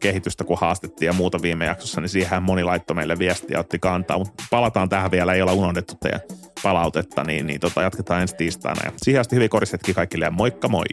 [0.00, 3.78] kehitystä, kun haastettiin ja muuta viime jaksossa, niin siihen moni laittoi meille viestiä ja otti
[3.78, 4.18] kantaa.
[4.18, 6.20] Mutta palataan tähän vielä, ei olla unohdettu teidän
[6.62, 8.80] palautetta, niin, niin tota, jatketaan ensi tiistaina.
[8.84, 10.84] Ja siihen asti hyviä koristetkin kaikille ja moikka moi!